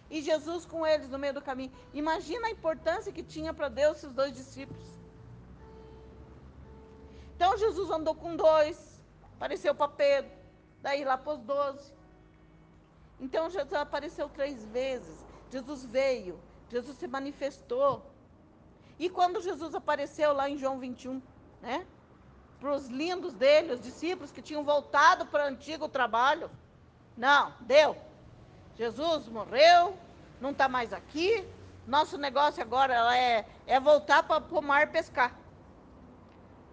E 0.10 0.22
Jesus 0.22 0.66
com 0.66 0.86
eles 0.86 1.10
no 1.10 1.18
meio 1.18 1.34
do 1.34 1.42
caminho. 1.42 1.72
Imagina 1.94 2.48
a 2.48 2.52
importância 2.52 3.12
que 3.12 3.24
tinha 3.24 3.54
para 3.54 3.70
Deus 3.70 3.98
esses 3.98 4.14
dois 4.14 4.34
discípulos. 4.34 4.86
Então 7.36 7.58
Jesus 7.58 7.90
andou 7.90 8.16
com 8.16 8.36
dois, 8.36 9.02
apareceu 9.36 9.76
para 9.76 9.90
Pedro, 9.90 10.32
daí 10.82 11.04
lá 11.04 11.18
para 11.18 11.34
os 11.34 11.42
doze. 11.42 11.94
Então 13.20 13.50
Jesus 13.50 13.74
apareceu 13.74 14.30
três 14.30 14.64
vezes. 14.68 15.26
Jesus 15.52 15.86
veio, 15.86 16.40
Jesus 16.70 16.98
se 16.98 17.08
manifestou. 17.08 18.06
E 18.98 19.10
quando 19.10 19.42
Jesus 19.42 19.76
apareceu 19.76 20.34
lá 20.34 20.50
em 20.50 20.58
João 20.58 20.80
21, 20.80 21.22
né? 21.62 21.86
Para 22.60 22.74
os 22.74 22.88
lindos 22.88 23.34
dele, 23.34 23.74
os 23.74 23.82
discípulos 23.82 24.32
que 24.32 24.42
tinham 24.42 24.64
voltado 24.64 25.26
para 25.26 25.46
o 25.46 25.48
antigo 25.48 25.90
trabalho. 25.90 26.50
Não, 27.18 27.54
deu. 27.60 27.98
Jesus 28.78 29.28
morreu, 29.28 29.98
não 30.42 30.52
está 30.52 30.68
mais 30.68 30.92
aqui. 30.92 31.48
Nosso 31.88 32.18
negócio 32.18 32.62
agora 32.62 33.16
é, 33.16 33.46
é 33.68 33.80
voltar 33.80 34.24
para 34.24 34.44
o 34.44 34.62
mar 34.62 34.92
pescar. 34.92 35.34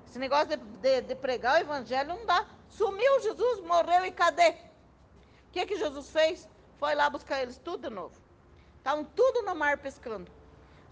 Esse 0.06 0.18
negócio 0.18 0.48
de, 0.48 0.56
de, 0.56 1.00
de, 1.02 1.14
pregar 1.14 1.56
o 1.56 1.60
evangelho 1.60 2.08
não 2.08 2.26
dá. 2.26 2.46
Sumiu 2.68 3.20
Jesus, 3.20 3.60
morreu 3.60 4.04
e 4.04 4.10
cadê? 4.10 4.50
O 4.50 5.52
que, 5.52 5.66
que 5.66 5.76
Jesus 5.76 6.10
fez? 6.10 6.48
Foi 6.78 6.94
lá 6.94 7.08
buscar 7.08 7.42
eles 7.42 7.58
tudo 7.58 7.88
de 7.88 7.94
novo. 7.94 8.14
Estavam 8.78 9.04
tudo 9.04 9.42
no 9.42 9.54
mar 9.54 9.78
pescando. 9.78 10.30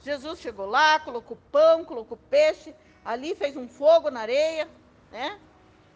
Jesus 0.02 0.38
chegou 0.38 0.66
lá, 0.66 1.00
colocou 1.00 1.36
pão, 1.50 1.84
colocou 1.84 2.16
peixe, 2.30 2.74
ali 3.04 3.34
fez 3.34 3.56
um 3.56 3.68
fogo 3.68 4.10
na 4.10 4.20
areia, 4.20 4.68
né? 5.10 5.38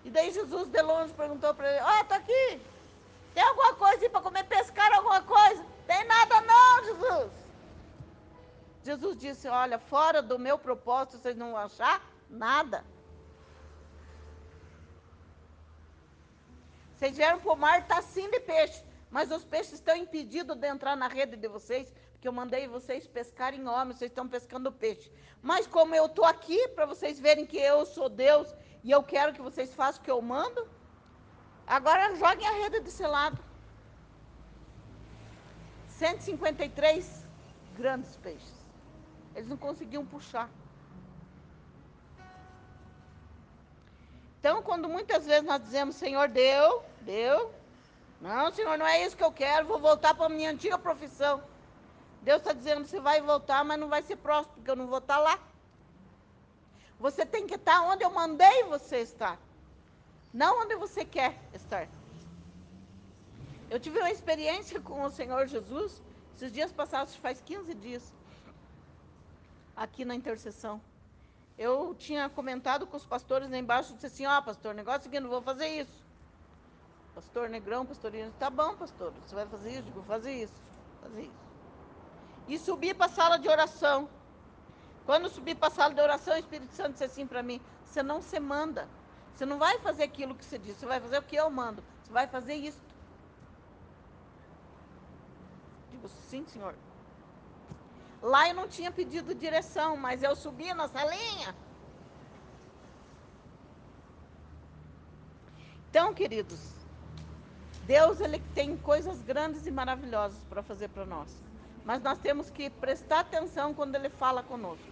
E 0.04 0.10
daí 0.10 0.32
Jesus 0.32 0.68
de 0.68 0.82
longe 0.82 1.14
perguntou 1.14 1.54
para 1.54 1.70
ele, 1.70 1.80
ó, 1.82 1.86
oh, 1.86 2.14
aqui, 2.14 2.60
tem 3.34 3.42
alguma 3.42 3.74
coisa 3.74 4.04
aí 4.04 4.08
para 4.08 4.20
comer, 4.20 4.44
pescar 4.44 4.92
alguma 4.92 5.20
coisa? 5.22 5.64
Tem 5.86 6.04
nada 6.04 6.40
não, 6.40 6.84
Jesus. 6.84 7.32
Jesus 8.84 9.16
disse, 9.18 9.48
olha, 9.48 9.78
fora 9.78 10.22
do 10.22 10.38
meu 10.38 10.56
propósito 10.58 11.18
vocês 11.18 11.36
não 11.36 11.52
vão 11.52 11.60
achar 11.60 12.02
nada. 12.30 12.84
Vocês 16.94 17.16
vieram 17.16 17.40
para 17.40 17.52
o 17.52 17.56
mar, 17.56 17.80
está 17.80 18.00
sim 18.00 18.30
de 18.30 18.40
peixe, 18.40 18.82
mas 19.10 19.30
os 19.30 19.44
peixes 19.44 19.74
estão 19.74 19.96
impedidos 19.96 20.56
de 20.56 20.68
entrar 20.68 20.96
na 20.96 21.08
rede 21.08 21.36
de 21.36 21.48
vocês, 21.48 21.92
que 22.20 22.28
eu 22.28 22.32
mandei 22.32 22.68
vocês 22.68 23.06
pescarem 23.06 23.66
homens, 23.68 23.98
vocês 23.98 24.10
estão 24.10 24.28
pescando 24.28 24.70
peixe. 24.70 25.10
Mas 25.42 25.66
como 25.66 25.94
eu 25.94 26.06
estou 26.06 26.24
aqui 26.24 26.68
para 26.68 26.86
vocês 26.86 27.18
verem 27.18 27.44
que 27.44 27.58
eu 27.58 27.84
sou 27.84 28.08
Deus 28.08 28.54
e 28.82 28.90
eu 28.90 29.02
quero 29.02 29.32
que 29.32 29.42
vocês 29.42 29.74
façam 29.74 30.00
o 30.00 30.04
que 30.04 30.10
eu 30.10 30.22
mando, 30.22 30.68
agora 31.66 32.14
joguem 32.16 32.46
a 32.46 32.52
rede 32.52 32.80
desse 32.80 33.06
lado. 33.06 33.38
153 35.88 37.26
grandes 37.76 38.16
peixes. 38.16 38.54
Eles 39.34 39.48
não 39.48 39.56
conseguiam 39.56 40.04
puxar. 40.04 40.48
Então, 44.38 44.62
quando 44.62 44.88
muitas 44.88 45.24
vezes 45.24 45.42
nós 45.42 45.62
dizemos, 45.62 45.96
Senhor, 45.96 46.28
deu, 46.28 46.84
deu. 47.00 47.50
Não, 48.20 48.52
Senhor, 48.52 48.76
não 48.76 48.86
é 48.86 49.04
isso 49.04 49.16
que 49.16 49.24
eu 49.24 49.32
quero, 49.32 49.66
vou 49.66 49.78
voltar 49.78 50.14
para 50.14 50.26
a 50.26 50.28
minha 50.28 50.50
antiga 50.50 50.78
profissão. 50.78 51.42
Deus 52.22 52.38
está 52.38 52.52
dizendo, 52.52 52.86
você 52.86 53.00
vai 53.00 53.20
voltar, 53.20 53.64
mas 53.64 53.78
não 53.78 53.88
vai 53.88 54.02
ser 54.02 54.16
próximo, 54.16 54.54
porque 54.56 54.70
eu 54.70 54.76
não 54.76 54.86
vou 54.86 54.98
estar 54.98 55.18
lá. 55.18 55.38
Você 56.98 57.26
tem 57.26 57.46
que 57.46 57.54
estar 57.54 57.82
onde 57.82 58.04
eu 58.04 58.10
mandei 58.10 58.64
você 58.64 58.98
estar. 58.98 59.38
Não 60.34 60.62
onde 60.62 60.74
você 60.74 61.04
quer 61.04 61.38
estar. 61.54 61.88
Eu 63.70 63.78
tive 63.78 63.98
uma 64.00 64.10
experiência 64.10 64.80
com 64.80 65.02
o 65.04 65.10
Senhor 65.10 65.46
Jesus, 65.46 66.02
esses 66.36 66.52
dias 66.52 66.72
passados, 66.72 67.14
faz 67.14 67.40
15 67.40 67.72
dias, 67.74 68.12
aqui 69.76 70.04
na 70.04 70.14
intercessão. 70.14 70.82
Eu 71.56 71.94
tinha 71.94 72.28
comentado 72.28 72.86
com 72.86 72.96
os 72.96 73.06
pastores 73.06 73.48
lá 73.48 73.56
embaixo, 73.56 73.94
disse 73.94 74.06
assim, 74.06 74.26
ó, 74.26 74.38
oh, 74.38 74.42
pastor, 74.42 74.74
negócio 74.74 74.98
é 74.98 75.00
o 75.00 75.02
seguinte, 75.04 75.22
não 75.22 75.30
vou 75.30 75.40
fazer 75.40 75.68
isso. 75.68 76.04
Pastor 77.14 77.48
Negrão, 77.48 77.86
pastorinho, 77.86 78.34
tá 78.40 78.50
bom, 78.50 78.76
pastor, 78.76 79.12
você 79.24 79.34
vai 79.34 79.46
fazer 79.46 79.70
isso? 79.78 79.88
Eu 79.88 79.94
vou 79.94 80.02
fazer 80.02 80.32
isso, 80.32 80.60
fazer 81.00 81.22
isso 81.22 81.44
e 82.48 82.58
subi 82.58 82.92
para 82.92 83.06
a 83.06 83.08
sala 83.08 83.38
de 83.38 83.48
oração. 83.48 84.08
Quando 85.06 85.28
subi 85.28 85.54
para 85.54 85.68
a 85.68 85.70
sala 85.70 85.94
de 85.94 86.00
oração, 86.00 86.34
o 86.34 86.38
Espírito 86.38 86.72
Santo 86.74 86.92
disse 86.92 87.04
assim 87.04 87.26
para 87.26 87.42
mim: 87.42 87.60
Você 87.84 88.02
não 88.02 88.20
se 88.20 88.38
manda. 88.40 88.88
Você 89.34 89.44
não 89.44 89.58
vai 89.58 89.78
fazer 89.80 90.04
aquilo 90.04 90.34
que 90.34 90.44
você 90.44 90.58
disse, 90.58 90.80
você 90.80 90.86
vai 90.86 91.00
fazer 91.00 91.18
o 91.18 91.22
que 91.22 91.36
eu 91.36 91.50
mando. 91.50 91.82
Você 92.02 92.12
vai 92.12 92.26
fazer 92.26 92.54
isso. 92.54 92.80
Digo, 95.90 96.08
sim, 96.08 96.46
senhor. 96.46 96.74
Lá 98.22 98.48
eu 98.48 98.54
não 98.54 98.68
tinha 98.68 98.90
pedido 98.90 99.34
direção, 99.34 99.96
mas 99.96 100.22
eu 100.22 100.34
subi 100.36 100.72
na 100.72 100.88
salinha. 100.88 101.54
Então, 105.90 106.14
queridos, 106.14 106.58
Deus 107.86 108.20
ele 108.20 108.38
tem 108.54 108.76
coisas 108.76 109.20
grandes 109.22 109.66
e 109.66 109.70
maravilhosas 109.70 110.42
para 110.44 110.62
fazer 110.62 110.88
para 110.88 111.04
nós. 111.04 111.30
Mas 111.84 112.02
nós 112.02 112.18
temos 112.18 112.50
que 112.50 112.70
prestar 112.70 113.20
atenção 113.20 113.74
quando 113.74 113.94
ele 113.94 114.08
fala 114.08 114.42
conosco. 114.42 114.86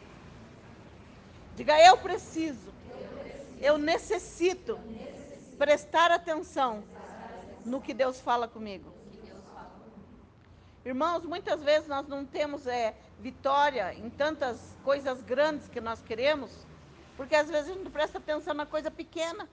Diga, 1.57 1.78
eu 1.81 1.96
preciso, 1.98 2.72
eu 3.62 3.79
necessito 3.79 4.79
prestar 5.57 6.11
atenção 6.11 6.83
no 7.64 7.81
que 7.81 7.94
Deus 7.94 8.20
fala 8.20 8.48
comigo. 8.48 8.92
Irmãos, 10.85 11.22
muitas 11.22 11.62
vezes 11.62 11.87
nós 11.87 12.09
não 12.09 12.27
temos 12.27 12.66
é, 12.66 12.96
vitória 13.20 13.94
em 13.94 14.11
tantas 14.11 14.77
coisas 14.83 15.22
grandes 15.22 15.68
que 15.68 15.81
nós 15.81 16.03
queremos, 16.03 16.66
porque 17.16 17.37
às 17.37 17.48
vezes 17.48 17.70
a 17.70 17.72
gente 17.72 17.85
não 17.85 17.90
presta 17.92 18.18
atenção 18.18 18.53
na 18.53 18.66
coisa 18.66 18.90
pequena. 18.90 19.48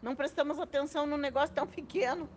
Não 0.00 0.14
prestamos 0.14 0.60
atenção 0.60 1.06
num 1.06 1.16
negócio 1.16 1.52
tão 1.52 1.66
pequeno. 1.66 2.28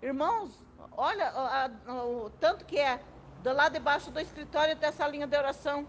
Irmãos, 0.00 0.56
olha 0.96 1.28
a, 1.30 1.64
a, 1.64 2.04
o 2.04 2.30
tanto 2.38 2.64
que 2.64 2.78
é 2.78 3.00
do 3.42 3.52
lado 3.52 3.72
de 3.72 3.80
baixo 3.80 4.08
do 4.12 4.20
escritório 4.20 4.74
até 4.74 4.86
essa 4.86 5.06
linha 5.08 5.26
de 5.26 5.36
oração. 5.36 5.84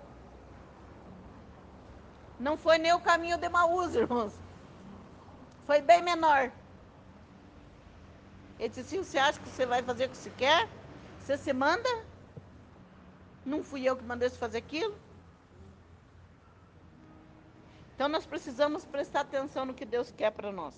Não 2.44 2.58
foi 2.58 2.78
nem 2.78 2.92
o 2.92 3.00
caminho 3.00 3.38
de 3.38 3.48
Maús, 3.48 3.96
irmãos. 4.04 4.34
Foi 5.66 5.82
bem 5.82 6.02
menor. 6.02 6.52
Ele 8.60 8.68
disse 8.68 8.82
assim, 8.82 8.98
você 8.98 9.18
acha 9.18 9.40
que 9.40 9.48
você 9.48 9.66
vai 9.66 9.82
fazer 9.82 10.06
o 10.06 10.10
que 10.10 10.18
você 10.18 10.30
quer? 10.32 10.68
Você 11.20 11.38
se 11.38 11.54
manda? 11.54 11.90
Não 13.46 13.64
fui 13.64 13.86
eu 13.86 13.96
que 13.96 14.04
mandei 14.04 14.28
você 14.28 14.38
fazer 14.38 14.58
aquilo? 14.58 14.94
Então 17.96 18.10
nós 18.10 18.26
precisamos 18.26 18.84
prestar 18.84 19.22
atenção 19.22 19.66
no 19.66 19.74
que 19.74 19.86
Deus 19.86 20.12
quer 20.12 20.32
para 20.32 20.52
nós. 20.52 20.76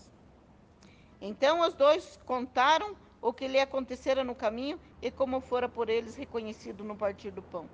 Então 1.19 1.61
os 1.61 1.73
dois 1.73 2.19
contaram 2.27 2.95
o 3.19 3.33
que 3.33 3.47
lhe 3.47 3.59
acontecera 3.59 4.23
no 4.23 4.35
caminho 4.35 4.79
e 5.01 5.09
como 5.09 5.41
fora 5.41 5.67
por 5.67 5.89
eles 5.89 6.15
reconhecido 6.15 6.83
no 6.83 6.95
partir 6.95 7.31
do 7.31 7.41
pão. 7.41 7.67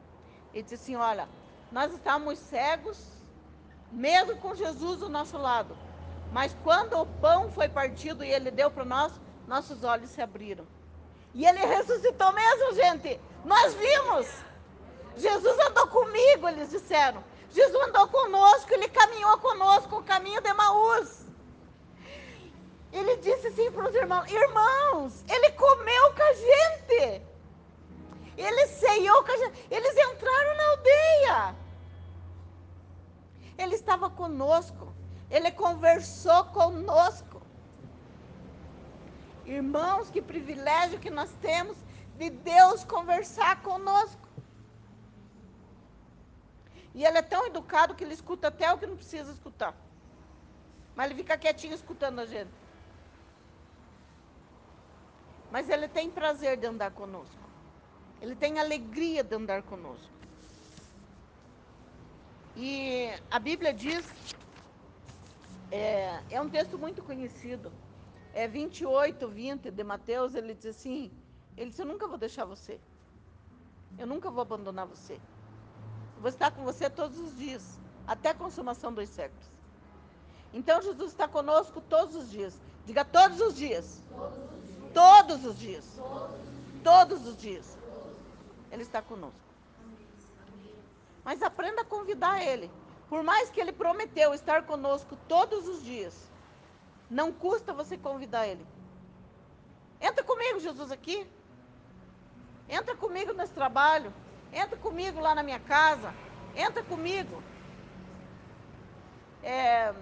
Ele 0.54 0.64
disse 0.64 0.76
assim: 0.76 0.96
Olha, 0.96 1.28
nós 1.72 1.94
estávamos 1.94 2.39
cegos, 2.39 3.20
mesmo 3.92 4.38
com 4.38 4.56
Jesus 4.56 5.00
do 5.00 5.10
nosso 5.10 5.38
lado, 5.38 5.78
mas 6.32 6.56
quando 6.64 7.00
o 7.00 7.06
pão 7.06 7.52
foi 7.52 7.68
partido 7.68 8.24
e 8.24 8.32
ele 8.32 8.50
deu 8.50 8.72
para 8.72 8.86
nós, 8.86 9.12
nossos 9.48 9.84
olhos 9.84 10.10
se 10.10 10.22
abriram. 10.22 10.66
E 11.34 11.46
ele 11.46 11.60
ressuscitou 11.60 12.32
mesmo, 12.32 12.74
gente. 12.74 13.20
Nós 13.44 13.74
vimos. 13.74 14.28
Jesus 15.18 15.60
andou 15.60 15.88
comigo, 15.88 16.48
eles 16.48 16.70
disseram. 16.70 17.24
Jesus 17.50 17.88
andou 17.88 18.08
conosco, 18.08 18.74
ele 18.74 18.88
caminhou 18.88 19.38
conosco 19.39 19.98
o 19.98 20.04
caminho 20.04 20.42
de 20.42 20.54
Maús. 20.54 21.26
Ele 22.94 23.18
disse 23.18 23.48
assim 23.48 23.72
para 23.72 23.89
os 23.89 23.96
irmãos: 23.96 24.32
Irmãos, 24.32 25.24
ele 25.30 25.52
comeu 25.52 26.14
com 26.14 26.24
a 26.24 26.34
gente. 26.34 27.22
Ele 28.38 28.68
ceiou 28.68 29.24
com 29.24 29.32
a 29.32 29.38
gente. 29.38 29.68
Eles 29.70 29.98
entraram 29.98 30.58
na 30.58 30.70
aldeia. 30.70 31.56
Ele 33.62 33.76
estava 33.76 34.09
conosco. 34.09 34.86
Ele 35.30 35.51
conversou 35.51 36.45
conosco. 36.45 37.41
Irmãos, 39.45 40.09
que 40.09 40.22
privilégio 40.22 40.99
que 40.99 41.09
nós 41.09 41.32
temos 41.41 41.78
de 42.18 42.30
Deus 42.30 42.84
conversar 42.84 43.62
conosco. 43.62 44.28
E 46.93 47.05
ele 47.05 47.18
é 47.20 47.22
tão 47.22 47.45
educado 47.47 47.95
que 47.95 48.03
ele 48.03 48.14
escuta 48.14 48.47
até 48.49 48.72
o 48.72 48.78
que 48.78 48.86
não 48.86 48.95
precisa 48.95 49.32
escutar. 49.32 49.74
Mas 50.95 51.05
ele 51.05 51.16
fica 51.22 51.38
quietinho 51.38 51.74
escutando 51.74 52.20
a 52.20 52.26
gente. 52.26 52.51
Mas 55.51 55.70
ele 55.70 55.88
tem 55.88 56.09
prazer 56.09 56.57
de 56.57 56.68
andar 56.68 56.91
conosco. 56.91 57.41
Ele 58.22 58.36
tem 58.36 58.59
alegria 58.59 59.24
de 59.24 59.36
andar 59.36 59.62
conosco. 59.64 60.12
E 62.56 63.10
a 63.30 63.39
Bíblia 63.39 63.74
diz, 63.74 64.06
é, 65.72 66.20
é 66.30 66.41
um 66.41 66.49
texto 66.49 66.78
muito 66.78 67.02
conhecido, 67.02 67.72
é 68.34 68.47
28, 68.47 69.28
20 69.28 69.72
de 69.72 69.84
Mateus, 69.84 70.36
ele 70.36 70.54
diz 70.54 70.66
assim, 70.66 71.12
ele 71.56 71.70
disse, 71.70 71.82
eu 71.82 71.86
nunca 71.86 72.08
vou 72.08 72.18
deixar 72.18 72.45
você. 72.45 72.80
Eu 73.97 74.08
nunca 74.08 74.30
vou 74.30 74.41
abandonar 74.41 74.86
você. 74.86 75.14
Eu 75.14 76.22
vou 76.22 76.30
estar 76.30 76.52
com 76.52 76.64
você 76.64 76.89
todos 76.89 77.18
os 77.20 77.38
dias, 77.38 77.80
até 78.06 78.30
a 78.30 78.34
consumação 78.34 78.93
dos 78.93 79.10
séculos. 79.10 79.45
Então 80.54 80.82
Jesus 80.82 81.12
está 81.12 81.28
conosco 81.28 81.82
todos 81.82 82.16
os 82.16 82.30
dias. 82.30 82.60
Diga 82.86 83.06
todos 83.06 83.39
os 83.39 83.56
dias. 83.56 84.02
Todos 84.93 85.45
os 85.45 85.58
dias. 85.58 85.86
Todos 86.84 87.26
os 87.26 87.38
dias. 87.38 87.78
Ele 88.72 88.84
está 88.84 89.02
conosco. 89.02 89.51
Mas 91.24 91.41
aprenda 91.41 91.82
a 91.82 91.86
convidar 91.86 92.43
Ele. 92.43 92.72
Por 93.09 93.24
mais 93.24 93.49
que 93.49 93.59
Ele 93.59 93.72
prometeu 93.72 94.34
estar 94.34 94.63
conosco 94.63 95.17
todos 95.28 95.67
os 95.67 95.84
dias, 95.84 96.32
não 97.09 97.32
custa 97.32 97.74
você 97.74 97.97
convidar 97.97 98.47
Ele. 98.47 98.65
Entra 99.99 100.24
comigo, 100.24 100.59
Jesus, 100.59 100.91
aqui. 100.91 101.28
Entra 102.67 102.95
comigo 102.95 103.34
nesse 103.34 103.53
trabalho. 103.53 104.13
Entra 104.51 104.78
comigo 104.78 105.19
lá 105.19 105.36
na 105.36 105.43
minha 105.43 105.59
casa. 105.59 106.13
Entra 106.55 106.84
comigo. 106.84 107.43
É, 109.43 109.93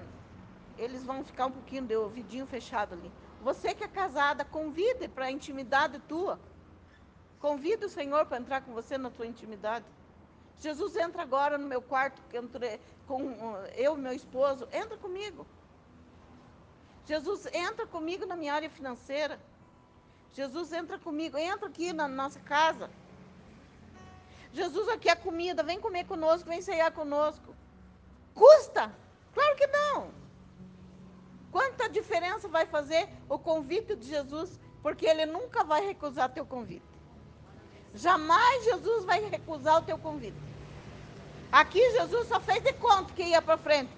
eles 0.78 1.04
vão 1.04 1.24
ficar 1.24 1.48
um 1.48 1.52
pouquinho 1.52 1.84
de 1.84 1.96
ouvidinho 1.96 2.46
fechado 2.46 2.94
ali. 2.94 3.12
Você 3.42 3.74
que 3.74 3.84
é 3.84 3.88
casada, 3.88 4.46
convide 4.46 5.08
para 5.08 5.26
a 5.26 5.32
intimidade 5.32 6.00
tua. 6.08 6.40
Convida 7.40 7.86
o 7.86 7.90
Senhor 7.90 8.26
para 8.26 8.38
entrar 8.38 8.62
com 8.62 8.74
você 8.74 8.98
na 8.98 9.10
tua 9.10 9.26
intimidade. 9.26 9.86
Jesus 10.60 10.96
entra 10.98 11.22
agora 11.22 11.58
no 11.58 11.68
meu 11.68 11.82
quarto 11.82 12.22
com 13.08 13.58
eu 13.76 13.98
e 13.98 14.00
meu 14.00 14.14
esposo. 14.14 14.68
Entra 14.74 14.98
comigo. 14.98 15.48
Jesus 17.06 17.48
entra 17.54 17.88
comigo 17.88 18.26
na 18.26 18.36
minha 18.36 18.54
área 18.54 18.70
financeira. 18.70 19.40
Jesus 20.34 20.72
entra 20.72 21.00
comigo, 21.00 21.38
entra 21.38 21.68
aqui 21.68 21.92
na 21.92 22.08
nossa 22.08 22.40
casa. 22.42 22.90
Jesus 24.52 24.88
aqui 24.90 25.10
é 25.10 25.16
comida, 25.16 25.64
vem 25.64 25.80
comer 25.80 26.06
conosco, 26.06 26.50
vem 26.50 26.62
ceiar 26.62 26.92
conosco. 26.92 27.56
Custa? 28.36 28.94
Claro 29.34 29.56
que 29.56 29.68
não. 29.68 30.12
Quanta 31.52 31.90
diferença 31.90 32.48
vai 32.48 32.66
fazer 32.66 33.10
o 33.28 33.40
convite 33.40 33.96
de 33.96 34.08
Jesus? 34.08 34.60
Porque 34.84 35.06
ele 35.06 35.26
nunca 35.26 35.64
vai 35.64 35.86
recusar 35.86 36.30
teu 36.30 36.46
convite. 36.46 36.86
Jamais 37.94 38.66
Jesus 38.66 39.06
vai 39.06 39.20
recusar 39.30 39.80
o 39.80 39.82
teu 39.82 39.98
convite. 39.98 40.49
Aqui 41.52 41.80
Jesus 41.92 42.28
só 42.28 42.40
fez 42.40 42.62
de 42.64 42.74
conta 42.74 43.14
que 43.14 43.24
ia 43.24 43.42
para 43.42 43.58
frente, 43.58 43.92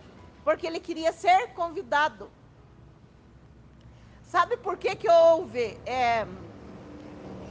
porque 0.43 0.66
ele 0.66 0.80
queria 0.80 1.12
ser 1.12 1.54
convidado. 1.54 2.32
Sabe 4.24 4.56
por 4.58 4.78
que, 4.78 4.95
que 4.95 5.10
houve 5.10 5.82
é, 5.86 6.26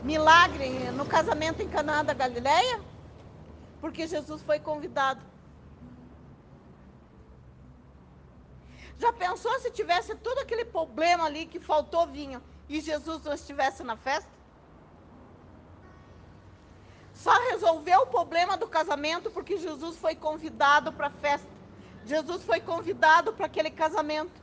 milagre 0.02 0.90
no 0.92 1.06
casamento 1.06 1.62
em 1.62 1.68
Canaã 1.68 2.02
da 2.02 2.14
Galileia? 2.14 2.82
Porque 3.80 4.06
Jesus 4.06 4.42
foi 4.42 4.58
convidado. 4.58 5.22
Já 8.98 9.12
pensou 9.12 9.58
se 9.60 9.70
tivesse 9.70 10.14
todo 10.16 10.38
aquele 10.38 10.64
problema 10.64 11.24
ali 11.24 11.46
que 11.46 11.60
faltou 11.60 12.06
vinho 12.06 12.42
e 12.68 12.80
Jesus 12.80 13.22
não 13.24 13.34
estivesse 13.34 13.82
na 13.82 13.96
festa? 13.96 14.39
Só 17.22 17.38
resolveu 17.50 18.00
o 18.00 18.06
problema 18.06 18.56
do 18.56 18.66
casamento 18.66 19.30
porque 19.30 19.58
Jesus 19.58 19.98
foi 19.98 20.14
convidado 20.14 20.90
para 20.90 21.08
a 21.08 21.10
festa. 21.10 21.46
Jesus 22.06 22.42
foi 22.42 22.60
convidado 22.60 23.30
para 23.34 23.44
aquele 23.44 23.70
casamento. 23.70 24.40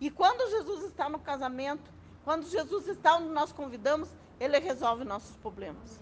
E 0.00 0.08
quando 0.08 0.48
Jesus 0.50 0.84
está 0.84 1.08
no 1.08 1.18
casamento, 1.18 1.82
quando 2.24 2.48
Jesus 2.48 2.86
está 2.86 3.16
onde 3.16 3.30
nós 3.30 3.50
convidamos, 3.50 4.08
ele 4.38 4.56
resolve 4.60 5.02
nossos 5.04 5.34
problemas. 5.38 5.98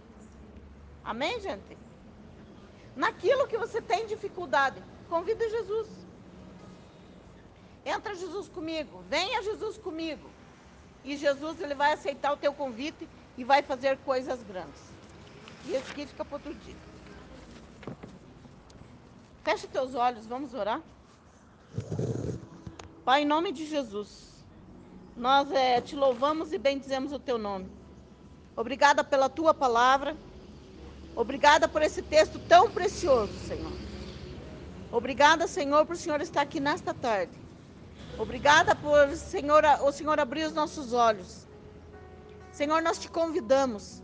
Amém, 1.03 1.41
gente? 1.41 1.79
Naquilo 2.95 3.47
que 3.47 3.57
você 3.57 3.81
tem 3.81 4.07
dificuldade, 4.07 4.83
convida 5.09 5.49
Jesus. 5.49 5.89
Entra 7.87 8.15
Jesus 8.15 8.47
comigo, 8.49 9.03
venha 9.09 9.43
Jesus 9.43 9.79
comigo. 9.79 10.29
E 11.03 11.17
Jesus 11.17 11.61
ele 11.63 11.75
vai 11.75 11.95
aceitar 11.95 12.33
o 12.33 12.37
teu 12.37 12.53
convite 12.53 13.09
e 13.39 13.45
vai 13.45 13.63
fazer 13.63 13.97
coisas 13.99 14.43
grandes. 14.43 14.94
E 15.67 15.75
esse 15.75 15.91
aqui 15.91 16.07
fica 16.07 16.25
para 16.25 16.37
outro 16.37 16.55
dia. 16.55 16.77
Feche 19.43 19.67
teus 19.67 19.95
olhos, 19.95 20.27
vamos 20.27 20.55
orar. 20.55 20.81
Pai, 23.05 23.23
em 23.23 23.27
nome 23.27 23.53
de 23.53 23.67
Jesus, 23.67 24.45
nós 25.17 25.51
é, 25.53 25.81
te 25.81 25.95
louvamos 25.95 26.53
e 26.53 26.59
bendizemos 26.59 27.13
o 27.13 27.19
teu 27.19 27.39
nome. 27.39 27.71
Obrigada 28.57 29.03
pela 29.03 29.29
tua 29.29 29.53
palavra. 29.53 30.17
Obrigada 31.17 31.69
por 31.69 31.83
esse 31.83 32.03
texto 32.03 32.39
tão 32.39 32.71
precioso, 32.71 33.39
Senhor. 33.39 33.73
Obrigada, 34.91 35.47
Senhor, 35.47 35.85
por 35.87 35.95
o 35.95 35.99
Senhor 35.99 36.21
estar 36.21 36.43
aqui 36.43 36.61
nesta 36.61 36.95
tarde. 36.95 37.33
Obrigada 38.17 38.77
por 38.77 39.17
Senhor, 39.17 39.65
o 39.83 39.93
Senhor 39.93 40.21
abrir 40.21 40.45
os 40.45 40.53
nossos 40.53 40.93
olhos. 40.93 41.47
Senhor, 42.53 42.81
nós 42.81 42.99
te 42.99 43.09
convidamos. 43.09 44.04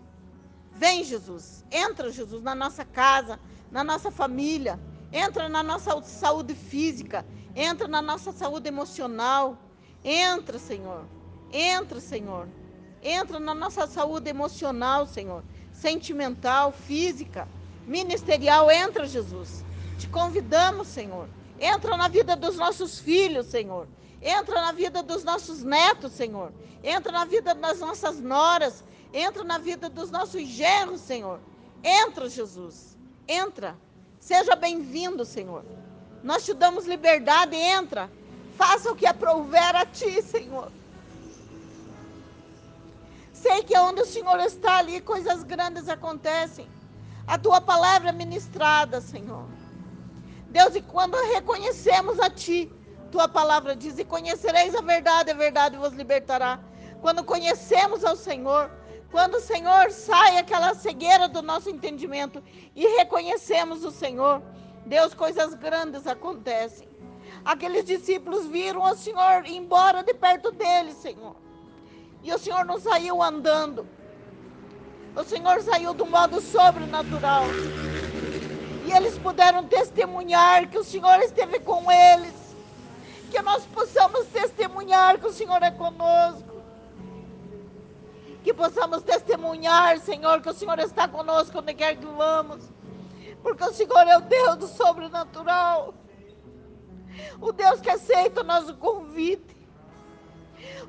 Vem, 0.81 1.05
Jesus. 1.05 1.65
Entra, 1.71 2.11
Jesus, 2.11 2.43
na 2.43 2.55
nossa 2.55 2.85
casa, 2.85 3.39
na 3.71 3.85
nossa 3.85 4.11
família. 4.11 4.81
Entra 5.13 5.49
na 5.49 5.63
nossa 5.63 6.01
saúde 6.03 6.55
física 6.55 7.27
entra 7.55 7.89
na 7.89 8.01
nossa 8.03 8.33
saúde 8.33 8.69
emocional. 8.69 9.59
Entra, 10.05 10.59
Senhor. 10.59 11.07
Entra, 11.53 12.01
Senhor. 12.01 12.49
Entra 13.03 13.41
na 13.41 13.55
nossa 13.55 13.87
saúde 13.87 14.31
emocional, 14.31 15.07
Senhor. 15.07 15.45
Sentimental, 15.73 16.73
física, 16.73 17.49
ministerial. 17.87 18.71
Entra, 18.71 19.07
Jesus. 19.07 19.65
Te 19.99 20.09
convidamos, 20.09 20.89
Senhor. 20.89 21.29
Entra 21.59 21.97
na 21.97 22.09
vida 22.09 22.37
dos 22.37 22.57
nossos 22.57 22.99
filhos, 22.99 23.47
Senhor. 23.47 23.89
Entra 24.23 24.55
na 24.63 24.73
vida 24.73 25.03
dos 25.03 25.25
nossos 25.25 25.63
netos, 25.63 26.13
Senhor. 26.13 26.53
Entra 26.83 27.13
na 27.13 27.25
vida 27.25 27.55
das 27.55 27.81
nossas 27.81 28.21
noras. 28.21 28.85
Entra 29.13 29.43
na 29.45 29.59
vida 29.59 29.89
dos 29.89 30.11
nossos 30.11 30.43
genros, 30.47 31.01
Senhor. 31.01 31.41
Entra, 31.83 32.29
Jesus. 32.29 32.97
Entra. 33.27 33.77
Seja 34.19 34.55
bem-vindo, 34.55 35.25
Senhor. 35.25 35.65
Nós 36.23 36.45
te 36.45 36.55
damos 36.55 36.87
liberdade, 36.87 37.57
entra. 37.57 38.11
Faça 38.57 38.93
o 38.93 38.97
que 38.97 39.07
aprouver 39.07 39.75
a 39.75 39.87
ti, 39.87 40.23
Senhor. 40.23 40.71
Sei 43.33 43.63
que 43.63 43.77
onde 43.79 44.03
o 44.03 44.07
Senhor 44.07 44.39
está 44.41 44.79
ali, 44.79 45.01
coisas 45.01 45.43
grandes 45.43 45.89
acontecem. 45.89 46.69
A 47.27 47.39
tua 47.39 47.61
palavra 47.61 48.11
é 48.11 48.13
ministrada, 48.13 49.01
Senhor. 49.01 49.47
Deus, 50.51 50.75
e 50.75 50.83
quando 50.83 51.17
reconhecemos 51.33 52.21
a 52.21 52.29
ti, 52.29 52.71
tua 53.11 53.29
palavra 53.29 53.75
diz: 53.75 53.99
E 53.99 54.05
conhecereis 54.05 54.75
a 54.75 54.83
verdade, 54.83 55.31
a 55.31 55.35
verdade 55.35 55.77
vos 55.77 55.95
libertará. 55.95 56.61
Quando 57.01 57.25
conhecemos 57.25 58.05
ao 58.05 58.15
Senhor, 58.15 58.71
quando 59.11 59.35
o 59.35 59.41
Senhor 59.41 59.91
sai 59.91 60.39
aquela 60.39 60.75
cegueira 60.75 61.29
do 61.29 61.43
nosso 61.43 61.69
entendimento 61.69 62.43
e 62.75 62.87
reconhecemos 62.97 63.85
o 63.85 63.91
Senhor, 63.91 64.41
Deus, 64.87 65.15
coisas 65.15 65.55
grandes 65.55 66.07
acontecem. 66.07 66.89
Aqueles 67.45 67.85
discípulos 67.85 68.47
viram 68.47 68.83
o 68.83 68.95
Senhor 68.95 69.45
embora 69.47 70.03
de 70.03 70.15
perto 70.15 70.53
deles, 70.53 70.97
Senhor. 70.97 71.35
E 72.23 72.33
o 72.33 72.39
Senhor 72.39 72.65
não 72.65 72.79
saiu 72.79 73.23
andando. 73.23 73.87
O 75.17 75.25
Senhor 75.25 75.61
saiu 75.63 75.93
do 75.93 76.07
modo 76.07 76.41
sobrenatural. 76.41 77.45
E 78.87 78.93
eles 78.93 79.19
puderam 79.19 79.65
testemunhar 79.67 80.69
que 80.69 80.79
o 80.79 80.85
Senhor 80.85 81.19
esteve 81.21 81.59
com 81.61 81.91
eles. 81.91 82.35
Que 83.31 83.41
nós 83.43 83.65
possamos 83.67 84.27
testemunhar 84.27 85.19
que 85.19 85.27
o 85.27 85.33
Senhor 85.33 85.63
é 85.63 85.71
conosco. 85.71 86.50
Que 88.43 88.55
possamos 88.55 89.03
testemunhar, 89.03 89.99
Senhor, 89.99 90.41
que 90.41 90.49
o 90.49 90.55
Senhor 90.55 90.79
está 90.79 91.07
conosco 91.07 91.59
onde 91.59 91.75
quer 91.75 91.97
que 91.97 92.07
vamos 92.07 92.71
porque 93.43 93.65
o 93.65 93.73
Senhor 93.73 94.07
é 94.07 94.17
o 94.17 94.21
Deus 94.21 94.57
do 94.57 94.69
sobrenatural. 94.69 95.95
O 97.41 97.53
Deus 97.53 97.81
que 97.81 97.91
aceita 97.91 98.41
o 98.41 98.45
nosso 98.45 98.75
convite. 98.77 99.57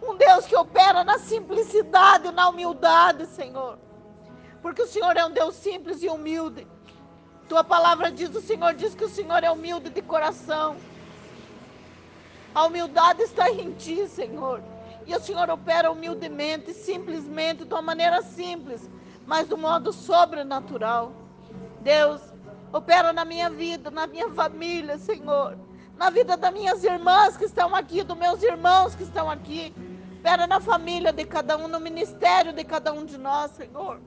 Um 0.02 0.16
Deus 0.18 0.46
que 0.46 0.56
opera 0.56 1.04
na 1.04 1.18
simplicidade, 1.20 2.32
na 2.32 2.50
humildade, 2.50 3.26
Senhor. 3.28 3.80
Porque 4.62 4.82
o 4.82 4.88
Senhor 4.88 5.16
é 5.16 5.26
um 5.26 5.32
Deus 5.32 5.56
simples 5.56 6.04
e 6.04 6.08
humilde. 6.08 6.68
Tua 7.48 7.64
palavra 7.64 8.12
diz, 8.12 8.34
o 8.36 8.42
Senhor 8.42 8.74
diz 8.74 8.96
que 8.96 9.04
o 9.04 9.10
Senhor 9.10 9.44
é 9.44 9.52
humilde 9.52 9.90
de 9.90 10.02
coração. 10.02 10.76
A 12.54 12.66
humildade 12.66 13.24
está 13.24 13.50
em 13.50 13.72
ti, 13.74 14.08
Senhor. 14.08 14.62
E 15.06 15.16
o 15.16 15.20
Senhor 15.20 15.50
opera 15.50 15.92
humildemente, 15.92 16.74
simplesmente, 16.74 17.66
de 17.66 17.74
uma 17.74 17.82
maneira 17.82 18.22
simples, 18.22 18.90
mas 19.26 19.48
do 19.48 19.58
modo 19.58 19.92
sobrenatural. 19.92 21.12
Deus, 21.82 22.22
opera 22.72 23.12
na 23.12 23.26
minha 23.26 23.50
vida, 23.50 23.90
na 23.90 24.08
minha 24.08 24.30
família, 24.30 24.98
Senhor. 24.98 25.58
Na 25.98 26.10
vida 26.10 26.38
das 26.38 26.54
minhas 26.54 26.84
irmãs 26.84 27.38
que 27.38 27.46
estão 27.46 27.76
aqui, 27.76 28.04
dos 28.04 28.18
meus 28.18 28.42
irmãos 28.42 28.96
que 28.96 29.04
estão 29.04 29.30
aqui. 29.30 29.74
Opera 30.20 30.46
na 30.46 30.60
família 30.60 31.12
de 31.12 31.26
cada 31.26 31.58
um, 31.58 31.68
no 31.68 31.80
ministério 31.80 32.54
de 32.54 32.64
cada 32.64 32.94
um 32.94 33.06
de 33.06 33.18
nós, 33.18 33.52
Senhor. 33.52 34.00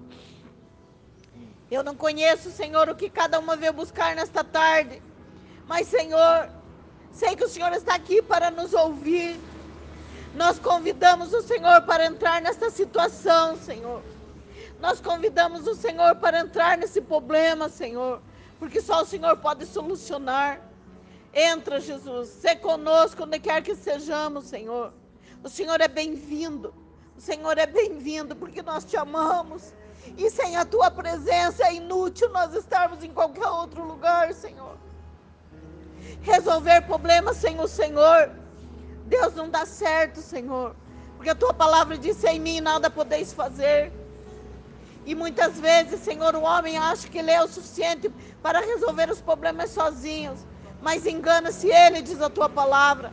Eu 1.71 1.83
não 1.83 1.97
conheço, 1.97 2.51
Senhor, 2.51 2.89
o 2.89 2.95
que 2.95 3.11
cada 3.11 3.39
uma 3.39 3.57
veio 3.57 3.73
buscar 3.73 4.15
nesta 4.15 4.45
tarde. 4.45 5.03
Mas, 5.67 5.89
Senhor, 5.89 6.49
sei 7.11 7.35
que 7.35 7.45
o 7.45 7.49
Senhor 7.49 7.73
está 7.73 7.95
aqui 7.95 8.23
para 8.23 8.51
nos 8.51 8.73
ouvir. 8.75 9.41
Nós 10.35 10.59
convidamos 10.59 11.33
o 11.33 11.43
Senhor 11.43 11.83
para 11.83 12.07
entrar 12.07 12.43
nessa 12.43 12.69
situação, 12.69 13.57
Senhor. 13.57 14.03
Nós 14.81 15.01
convidamos 15.01 15.67
o 15.67 15.75
Senhor 15.75 16.17
para 16.17 16.41
entrar 16.41 16.77
nesse 16.77 17.01
problema, 17.01 17.69
Senhor, 17.69 18.21
porque 18.59 18.81
só 18.81 19.03
o 19.03 19.07
Senhor 19.07 19.37
pode 19.37 19.65
solucionar. 19.65 20.61
Entra, 21.33 21.81
Jesus, 21.81 22.29
se 22.29 22.57
conosco 22.57 23.23
onde 23.25 23.39
quer 23.39 23.63
que 23.63 23.77
sejamos, 23.77 24.47
Senhor. 24.47 24.93
O 25.43 25.49
Senhor 25.49 25.81
é 25.81 25.89
bem-vindo. 25.89 26.75
O 27.17 27.21
Senhor 27.21 27.57
é 27.57 27.67
bem-vindo 27.67 28.35
porque 28.35 28.61
nós 28.61 28.85
te 28.85 28.97
amamos. 28.97 29.73
E 30.19 30.29
sem 30.31 30.57
a 30.57 30.65
tua 30.65 30.91
presença 30.91 31.65
é 31.65 31.75
inútil 31.75 32.29
nós 32.31 32.53
estarmos 32.55 33.03
em 33.05 33.11
qualquer 33.11 33.47
outro 33.47 33.85
lugar, 33.85 34.35
Senhor. 34.35 34.77
Resolver 36.23 36.83
problemas 36.83 37.37
sem 37.37 37.59
o 37.61 37.69
Senhor, 37.69 38.31
Deus 39.15 39.33
não 39.35 39.49
dá 39.49 39.65
certo, 39.65 40.21
Senhor. 40.21 40.75
Porque 41.17 41.31
a 41.31 41.35
tua 41.37 41.55
palavra 41.55 41.97
diz: 41.97 42.25
em 42.25 42.41
mim 42.41 42.61
nada 42.61 42.91
podeis 42.91 43.33
fazer. 43.33 43.93
E 45.07 45.15
muitas 45.15 45.61
vezes, 45.61 46.01
Senhor, 46.01 46.35
o 46.35 46.43
homem 46.43 46.77
acha 46.77 47.07
que 47.09 47.19
ele 47.19 47.31
é 47.31 47.41
o 47.43 47.47
suficiente 47.47 48.11
para 48.43 48.59
resolver 48.61 49.09
os 49.11 49.21
problemas 49.21 49.71
sozinhos. 49.71 50.41
Mas 50.83 51.07
engana-se 51.07 51.69
ele, 51.71 52.03
diz 52.03 52.21
a 52.21 52.29
tua 52.29 52.49
palavra. 52.49 53.13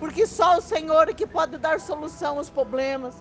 Porque 0.00 0.26
só 0.26 0.58
o 0.58 0.62
Senhor 0.62 1.08
é 1.08 1.14
que 1.14 1.26
pode 1.26 1.58
dar 1.58 1.78
solução 1.78 2.38
aos 2.38 2.50
problemas. 2.50 3.14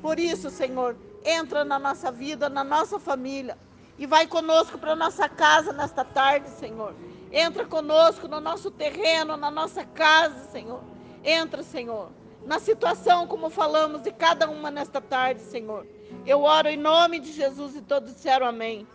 Por 0.00 0.18
isso, 0.18 0.48
Senhor, 0.48 0.96
entra 1.24 1.62
na 1.64 1.78
nossa 1.78 2.10
vida, 2.10 2.48
na 2.48 2.64
nossa 2.64 2.98
família. 2.98 3.58
E 3.98 4.06
vai 4.06 4.26
conosco 4.26 4.78
para 4.78 4.96
nossa 4.96 5.28
casa 5.28 5.72
nesta 5.72 6.04
tarde, 6.04 6.48
Senhor. 6.58 6.94
Entra 7.30 7.66
conosco 7.66 8.28
no 8.28 8.40
nosso 8.40 8.70
terreno, 8.70 9.36
na 9.36 9.50
nossa 9.50 9.84
casa, 9.84 10.50
Senhor. 10.50 10.93
Entra, 11.24 11.62
Senhor. 11.62 12.10
Na 12.44 12.58
situação, 12.58 13.26
como 13.26 13.48
falamos, 13.48 14.02
de 14.02 14.12
cada 14.12 14.48
uma 14.48 14.70
nesta 14.70 15.00
tarde, 15.00 15.40
Senhor. 15.40 15.86
Eu 16.26 16.42
oro 16.42 16.68
em 16.68 16.76
nome 16.76 17.18
de 17.18 17.32
Jesus 17.32 17.74
e 17.74 17.80
todos 17.80 18.14
disseram 18.14 18.46
amém. 18.46 18.86